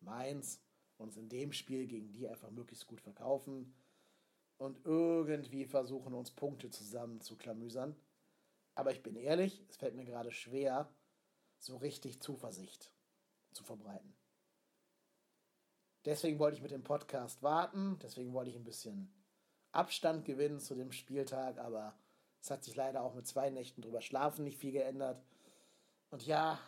Mainz, 0.00 0.60
uns 0.96 1.16
in 1.16 1.28
dem 1.28 1.52
Spiel 1.52 1.86
gegen 1.86 2.12
die 2.12 2.28
einfach 2.28 2.50
möglichst 2.50 2.86
gut 2.86 3.00
verkaufen 3.00 3.74
und 4.56 4.84
irgendwie 4.84 5.64
versuchen, 5.64 6.14
uns 6.14 6.30
Punkte 6.30 6.70
zusammen 6.70 7.20
zu 7.20 7.36
klamüsern. 7.36 7.96
Aber 8.76 8.92
ich 8.92 9.02
bin 9.02 9.16
ehrlich, 9.16 9.64
es 9.68 9.76
fällt 9.76 9.94
mir 9.94 10.04
gerade 10.04 10.30
schwer, 10.30 10.88
so 11.64 11.76
richtig 11.78 12.20
Zuversicht 12.20 12.92
zu 13.52 13.64
verbreiten. 13.64 14.14
Deswegen 16.04 16.38
wollte 16.38 16.56
ich 16.56 16.62
mit 16.62 16.70
dem 16.70 16.84
Podcast 16.84 17.42
warten, 17.42 17.98
deswegen 18.02 18.34
wollte 18.34 18.50
ich 18.50 18.56
ein 18.56 18.64
bisschen 18.64 19.10
Abstand 19.72 20.26
gewinnen 20.26 20.60
zu 20.60 20.74
dem 20.74 20.92
Spieltag, 20.92 21.58
aber 21.58 21.98
es 22.42 22.50
hat 22.50 22.62
sich 22.62 22.76
leider 22.76 23.02
auch 23.02 23.14
mit 23.14 23.26
zwei 23.26 23.48
Nächten 23.48 23.80
drüber 23.80 24.02
schlafen 24.02 24.44
nicht 24.44 24.58
viel 24.58 24.72
geändert. 24.72 25.24
Und 26.10 26.26
ja, 26.26 26.60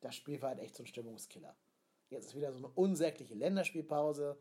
das 0.00 0.16
Spiel 0.16 0.40
war 0.40 0.50
halt 0.50 0.60
echt 0.60 0.74
so 0.74 0.82
ein 0.82 0.86
Stimmungskiller. 0.86 1.54
Jetzt 2.08 2.28
ist 2.28 2.34
wieder 2.34 2.52
so 2.52 2.58
eine 2.58 2.68
unsägliche 2.68 3.34
Länderspielpause. 3.34 4.38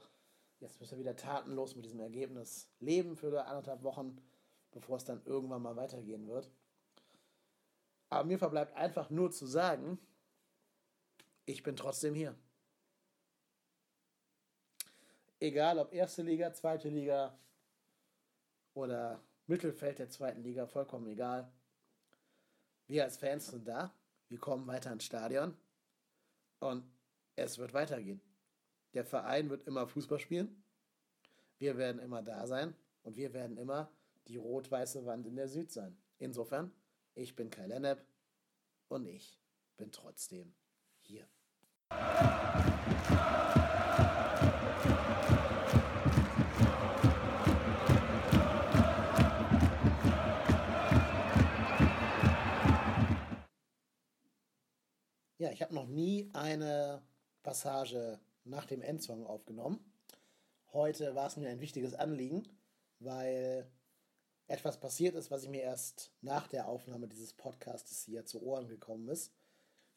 Jetzt 0.59 0.79
müssen 0.79 0.93
wir 0.93 0.99
wieder 0.99 1.17
tatenlos 1.17 1.75
mit 1.75 1.83
diesem 1.83 1.99
Ergebnis 1.99 2.71
leben 2.79 3.17
für 3.17 3.45
anderthalb 3.45 3.83
Wochen, 3.83 4.17
bevor 4.71 4.95
es 4.95 5.03
dann 5.03 5.21
irgendwann 5.25 5.61
mal 5.61 5.75
weitergehen 5.75 6.27
wird. 6.27 6.49
Aber 8.09 8.25
mir 8.25 8.39
verbleibt 8.39 8.75
einfach 8.75 9.09
nur 9.09 9.31
zu 9.31 9.45
sagen, 9.45 9.99
ich 11.45 11.63
bin 11.63 11.75
trotzdem 11.75 12.13
hier. 12.13 12.35
Egal 15.39 15.79
ob 15.79 15.93
erste 15.93 16.21
Liga, 16.21 16.53
zweite 16.53 16.89
Liga 16.89 17.37
oder 18.73 19.23
Mittelfeld 19.47 19.99
der 19.99 20.09
zweiten 20.09 20.43
Liga, 20.43 20.67
vollkommen 20.67 21.07
egal. 21.07 21.51
Wir 22.87 23.03
als 23.03 23.17
Fans 23.17 23.47
sind 23.47 23.67
da. 23.67 23.93
Wir 24.27 24.39
kommen 24.39 24.67
weiter 24.67 24.91
ins 24.91 25.05
Stadion. 25.05 25.55
Und 26.59 26.83
es 27.35 27.57
wird 27.57 27.73
weitergehen. 27.73 28.21
Der 28.93 29.05
Verein 29.05 29.49
wird 29.49 29.65
immer 29.65 29.87
Fußball 29.87 30.19
spielen. 30.19 30.63
Wir 31.57 31.77
werden 31.77 32.01
immer 32.01 32.21
da 32.21 32.47
sein. 32.47 32.75
Und 33.03 33.15
wir 33.15 33.33
werden 33.33 33.57
immer 33.57 33.91
die 34.27 34.37
rot-weiße 34.37 35.05
Wand 35.05 35.25
in 35.25 35.35
der 35.35 35.47
Süd 35.47 35.71
sein. 35.71 35.97
Insofern, 36.17 36.71
ich 37.15 37.35
bin 37.35 37.49
Kai 37.49 37.67
Lennep 37.67 38.05
und 38.87 39.05
ich 39.07 39.39
bin 39.77 39.91
trotzdem 39.91 40.53
hier. 41.01 41.27
Ja, 55.37 55.51
ich 55.51 55.61
habe 55.61 55.73
noch 55.73 55.87
nie 55.87 56.29
eine 56.33 57.01
Passage 57.43 58.19
nach 58.43 58.65
dem 58.65 58.81
Endsong 58.81 59.25
aufgenommen. 59.25 59.79
Heute 60.73 61.15
war 61.15 61.27
es 61.27 61.37
mir 61.37 61.49
ein 61.49 61.61
wichtiges 61.61 61.93
Anliegen, 61.95 62.43
weil 62.99 63.71
etwas 64.49 64.79
passiert 64.79 65.15
ist, 65.15 65.29
was 65.29 65.43
ich 65.43 65.49
mir 65.49 65.61
erst 65.61 66.11
nach 66.21 66.47
der 66.47 66.67
Aufnahme 66.67 67.07
dieses 67.07 67.33
Podcasts 67.33 68.03
hier 68.03 68.25
zu 68.25 68.41
Ohren 68.41 68.67
gekommen 68.67 69.07
ist. 69.07 69.31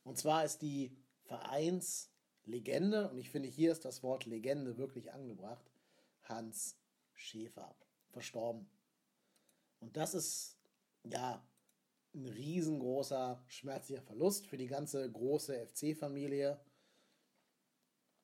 Und 0.05 0.19
zwar 0.19 0.45
ist 0.45 0.61
die 0.61 0.95
Vereinslegende, 1.23 3.11
und 3.11 3.19
ich 3.19 3.31
finde, 3.31 3.49
hier 3.49 3.73
ist 3.73 3.87
das 3.87 4.03
Wort 4.03 4.27
Legende 4.27 4.77
wirklich 4.77 5.12
angebracht, 5.12 5.71
Hans 6.25 6.77
Schäfer, 7.15 7.75
verstorben. 8.11 8.69
Und 9.81 9.97
das 9.97 10.12
ist, 10.12 10.59
ja, 11.05 11.43
ein 12.15 12.27
riesengroßer, 12.27 13.43
schmerzlicher 13.47 14.03
Verlust 14.03 14.47
für 14.47 14.59
die 14.59 14.67
ganze 14.67 15.11
große 15.11 15.67
FC-Familie. 15.67 16.61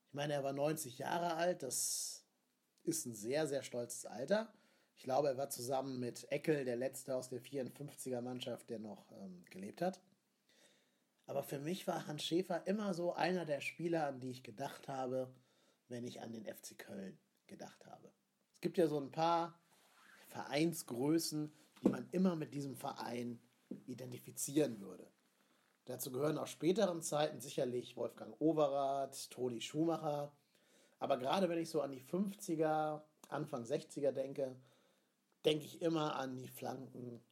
Ich 0.09 0.15
meine, 0.15 0.35
er 0.35 0.45
war 0.45 0.53
90 0.53 0.99
Jahre 0.99 1.37
alt, 1.37 1.63
das 1.63 2.27
ist 2.83 3.07
ein 3.07 3.15
sehr, 3.15 3.47
sehr 3.47 3.63
stolzes 3.63 4.05
Alter. 4.05 4.53
Ich 4.99 5.05
glaube, 5.05 5.29
er 5.29 5.37
war 5.37 5.49
zusammen 5.49 6.01
mit 6.01 6.31
Eckel 6.33 6.65
der 6.65 6.77
letzte 6.77 7.15
aus 7.15 7.29
der 7.29 7.41
54er 7.41 8.21
Mannschaft, 8.21 8.69
der 8.69 8.81
noch 8.81 9.13
ähm, 9.13 9.45
gelebt 9.49 9.81
hat. 9.81 10.01
Aber 11.27 11.45
für 11.45 11.61
mich 11.61 11.87
war 11.87 12.09
Hans 12.09 12.25
Schäfer 12.25 12.67
immer 12.67 12.93
so 12.95 13.15
einer 13.15 13.45
der 13.45 13.61
Spieler, 13.61 14.09
an 14.09 14.19
die 14.19 14.31
ich 14.31 14.43
gedacht 14.43 14.89
habe, 14.89 15.33
wenn 15.89 16.05
ich 16.05 16.21
an 16.21 16.33
den 16.33 16.45
FC 16.45 16.77
Köln 16.77 17.17
gedacht 17.47 17.87
habe. 17.87 18.11
Es 18.57 18.61
gibt 18.61 18.77
ja 18.77 18.89
so 18.89 18.99
ein 18.99 19.13
paar 19.13 19.61
Vereinsgrößen, 20.27 21.53
die 21.83 21.89
man 21.89 22.09
immer 22.11 22.35
mit 22.35 22.53
diesem 22.53 22.75
Verein 22.75 23.39
identifizieren 23.87 24.81
würde. 24.81 25.07
Dazu 25.85 26.11
gehören 26.11 26.39
aus 26.39 26.51
späteren 26.51 27.03
Zeiten 27.03 27.41
sicherlich 27.41 27.97
Wolfgang 27.97 28.35
Overath, 28.41 29.31
Toni 29.31 29.61
Schumacher. 29.61 30.33
Aber 30.99 31.19
gerade 31.19 31.49
wenn 31.49 31.59
ich 31.59 31.71
so 31.71 31.83
an 31.83 31.93
die 31.93 32.03
50er, 32.03 33.01
Anfang 33.29 33.63
60er 33.63 34.11
denke, 34.11 34.57
denke 35.45 35.65
ich 35.65 35.81
immer 35.83 36.17
an 36.17 36.37
die 36.37 36.49
Flanken 36.49 37.23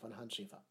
von 0.00 0.16
Hans 0.16 0.34
Schäfer. 0.34 0.64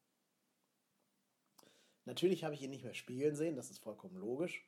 Natürlich 2.05 2.43
habe 2.43 2.55
ich 2.55 2.61
ihn 2.61 2.71
nicht 2.71 2.83
mehr 2.83 2.93
spielen 2.93 3.35
sehen, 3.35 3.55
das 3.55 3.71
ist 3.71 3.83
vollkommen 3.83 4.15
logisch. 4.15 4.65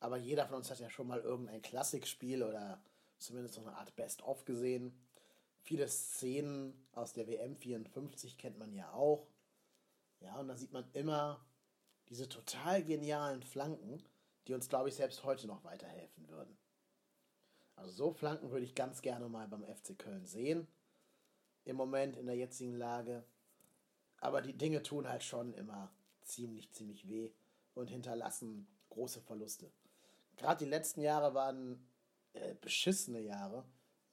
Aber 0.00 0.16
jeder 0.16 0.46
von 0.46 0.56
uns 0.56 0.70
hat 0.70 0.80
ja 0.80 0.90
schon 0.90 1.06
mal 1.06 1.20
irgendein 1.20 1.62
Klassikspiel 1.62 2.42
oder 2.42 2.82
zumindest 3.18 3.54
so 3.54 3.60
eine 3.60 3.76
Art 3.76 3.94
Best-of 3.94 4.44
gesehen. 4.44 4.92
Viele 5.60 5.86
Szenen 5.86 6.88
aus 6.92 7.12
der 7.12 7.28
WM 7.28 7.56
54 7.56 8.36
kennt 8.36 8.58
man 8.58 8.72
ja 8.72 8.92
auch. 8.92 9.28
Ja, 10.20 10.38
und 10.40 10.48
da 10.48 10.56
sieht 10.56 10.72
man 10.72 10.90
immer 10.92 11.44
diese 12.08 12.28
total 12.28 12.82
genialen 12.82 13.42
Flanken, 13.42 14.02
die 14.46 14.54
uns, 14.54 14.68
glaube 14.68 14.88
ich, 14.88 14.96
selbst 14.96 15.22
heute 15.22 15.46
noch 15.46 15.62
weiterhelfen 15.62 16.28
würden. 16.28 16.58
Also 17.76 17.92
so 17.92 18.12
Flanken 18.12 18.50
würde 18.50 18.64
ich 18.64 18.74
ganz 18.74 19.02
gerne 19.02 19.28
mal 19.28 19.46
beim 19.46 19.64
FC 19.64 19.96
Köln 19.96 20.26
sehen. 20.26 20.66
Im 21.64 21.76
Moment 21.76 22.16
in 22.16 22.26
der 22.26 22.36
jetzigen 22.36 22.76
Lage. 22.76 23.24
Aber 24.18 24.40
die 24.40 24.52
Dinge 24.52 24.82
tun 24.82 25.08
halt 25.08 25.22
schon 25.22 25.54
immer 25.54 25.92
ziemlich, 26.22 26.70
ziemlich 26.72 27.08
weh 27.08 27.30
und 27.74 27.88
hinterlassen 27.88 28.66
große 28.90 29.20
Verluste. 29.20 29.70
Gerade 30.36 30.64
die 30.64 30.70
letzten 30.70 31.00
Jahre 31.00 31.34
waren 31.34 31.86
äh, 32.32 32.54
beschissene 32.54 33.20
Jahre, 33.20 33.64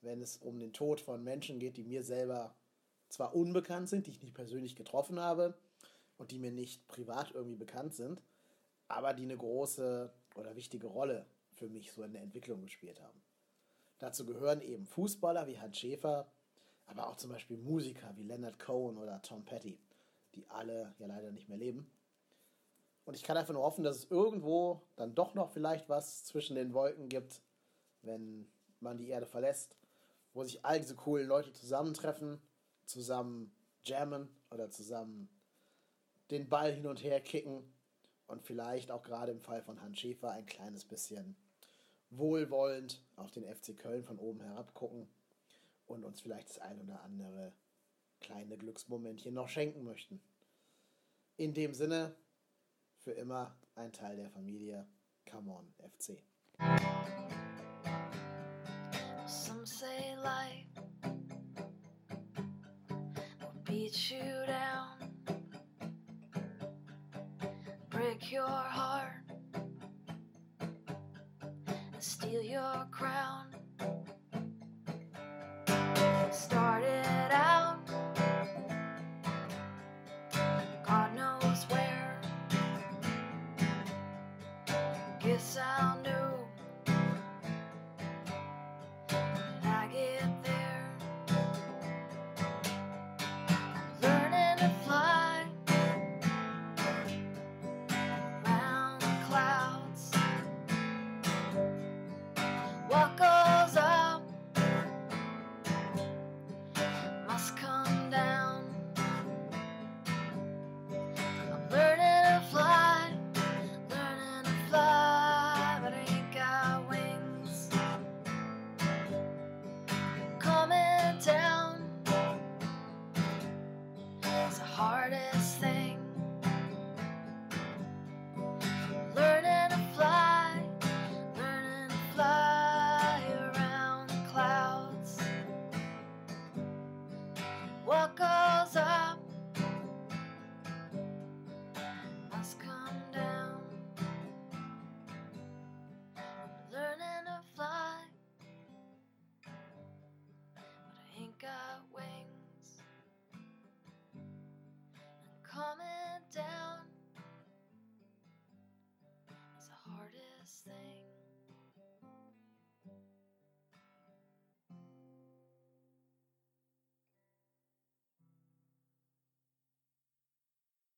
wenn 0.02 0.20
es 0.20 0.36
um 0.36 0.58
den 0.58 0.72
Tod 0.72 1.00
von 1.00 1.22
Menschen 1.22 1.58
geht, 1.58 1.76
die 1.76 1.84
mir 1.84 2.02
selber 2.02 2.54
zwar 3.08 3.34
unbekannt 3.34 3.88
sind, 3.88 4.06
die 4.06 4.12
ich 4.12 4.22
nicht 4.22 4.34
persönlich 4.34 4.76
getroffen 4.76 5.18
habe, 5.20 5.58
und 6.20 6.32
die 6.32 6.38
mir 6.38 6.52
nicht 6.52 6.86
privat 6.86 7.32
irgendwie 7.32 7.56
bekannt 7.56 7.94
sind, 7.94 8.22
aber 8.88 9.14
die 9.14 9.22
eine 9.22 9.38
große 9.38 10.12
oder 10.34 10.54
wichtige 10.54 10.86
Rolle 10.86 11.24
für 11.50 11.70
mich 11.70 11.92
so 11.92 12.02
in 12.02 12.12
der 12.12 12.20
Entwicklung 12.20 12.60
gespielt 12.60 13.00
haben. 13.00 13.22
Dazu 13.98 14.26
gehören 14.26 14.60
eben 14.60 14.86
Fußballer 14.86 15.46
wie 15.46 15.58
Hans 15.58 15.78
Schäfer, 15.78 16.30
aber 16.90 17.08
auch 17.08 17.16
zum 17.16 17.30
Beispiel 17.30 17.56
Musiker 17.56 18.12
wie 18.16 18.24
Leonard 18.24 18.58
Cohen 18.58 18.98
oder 18.98 19.22
Tom 19.22 19.44
Petty, 19.44 19.78
die 20.34 20.48
alle 20.48 20.94
ja 20.98 21.06
leider 21.06 21.30
nicht 21.30 21.48
mehr 21.48 21.58
leben. 21.58 21.90
Und 23.04 23.14
ich 23.14 23.22
kann 23.22 23.36
einfach 23.36 23.54
nur 23.54 23.62
hoffen, 23.62 23.84
dass 23.84 23.96
es 23.96 24.10
irgendwo 24.10 24.82
dann 24.96 25.14
doch 25.14 25.34
noch 25.34 25.50
vielleicht 25.50 25.88
was 25.88 26.24
zwischen 26.24 26.56
den 26.56 26.74
Wolken 26.74 27.08
gibt, 27.08 27.42
wenn 28.02 28.50
man 28.80 28.98
die 28.98 29.08
Erde 29.08 29.26
verlässt, 29.26 29.76
wo 30.34 30.44
sich 30.44 30.64
all 30.64 30.78
diese 30.78 30.94
coolen 30.94 31.28
Leute 31.28 31.52
zusammentreffen, 31.52 32.40
zusammen 32.84 33.52
jammen 33.84 34.28
oder 34.50 34.70
zusammen 34.70 35.28
den 36.30 36.48
Ball 36.48 36.72
hin 36.72 36.86
und 36.86 37.02
her 37.02 37.20
kicken 37.20 37.62
und 38.26 38.42
vielleicht 38.42 38.90
auch 38.90 39.02
gerade 39.02 39.32
im 39.32 39.40
Fall 39.40 39.62
von 39.62 39.80
Hans 39.80 39.98
Schäfer 39.98 40.30
ein 40.30 40.46
kleines 40.46 40.84
bisschen 40.84 41.36
wohlwollend 42.10 43.02
auf 43.16 43.30
den 43.30 43.44
FC 43.44 43.76
Köln 43.76 44.04
von 44.04 44.18
oben 44.18 44.40
herab 44.40 44.74
gucken 44.74 45.08
und 45.90 46.04
uns 46.04 46.20
vielleicht 46.20 46.48
das 46.48 46.58
ein 46.58 46.80
oder 46.80 47.02
andere 47.02 47.52
kleine 48.20 48.56
Glücksmomentchen 48.56 49.34
noch 49.34 49.48
schenken 49.48 49.82
möchten. 49.82 50.20
In 51.36 51.52
dem 51.52 51.74
Sinne, 51.74 52.14
für 52.98 53.12
immer 53.12 53.56
ein 53.74 53.92
Teil 53.92 54.16
der 54.16 54.30
Familie. 54.30 54.86
Come 55.28 55.50
on, 55.50 55.74
FC. 55.78 56.22
Some 59.26 59.64
say 59.64 60.16
life 60.22 60.66
will 63.40 63.62
beat 63.64 64.10
you 64.10 64.46
down, 64.46 64.98
break 67.88 68.30
your 68.30 68.46
heart, 68.46 69.12
and 71.66 72.02
steal 72.02 72.42
your 72.42 72.86
crown. 72.90 73.49
Started 76.32 77.30
out, 77.32 77.80
God 80.86 81.14
knows 81.14 81.64
where. 81.68 82.20
Guess 85.20 85.58
I'll 85.60 85.99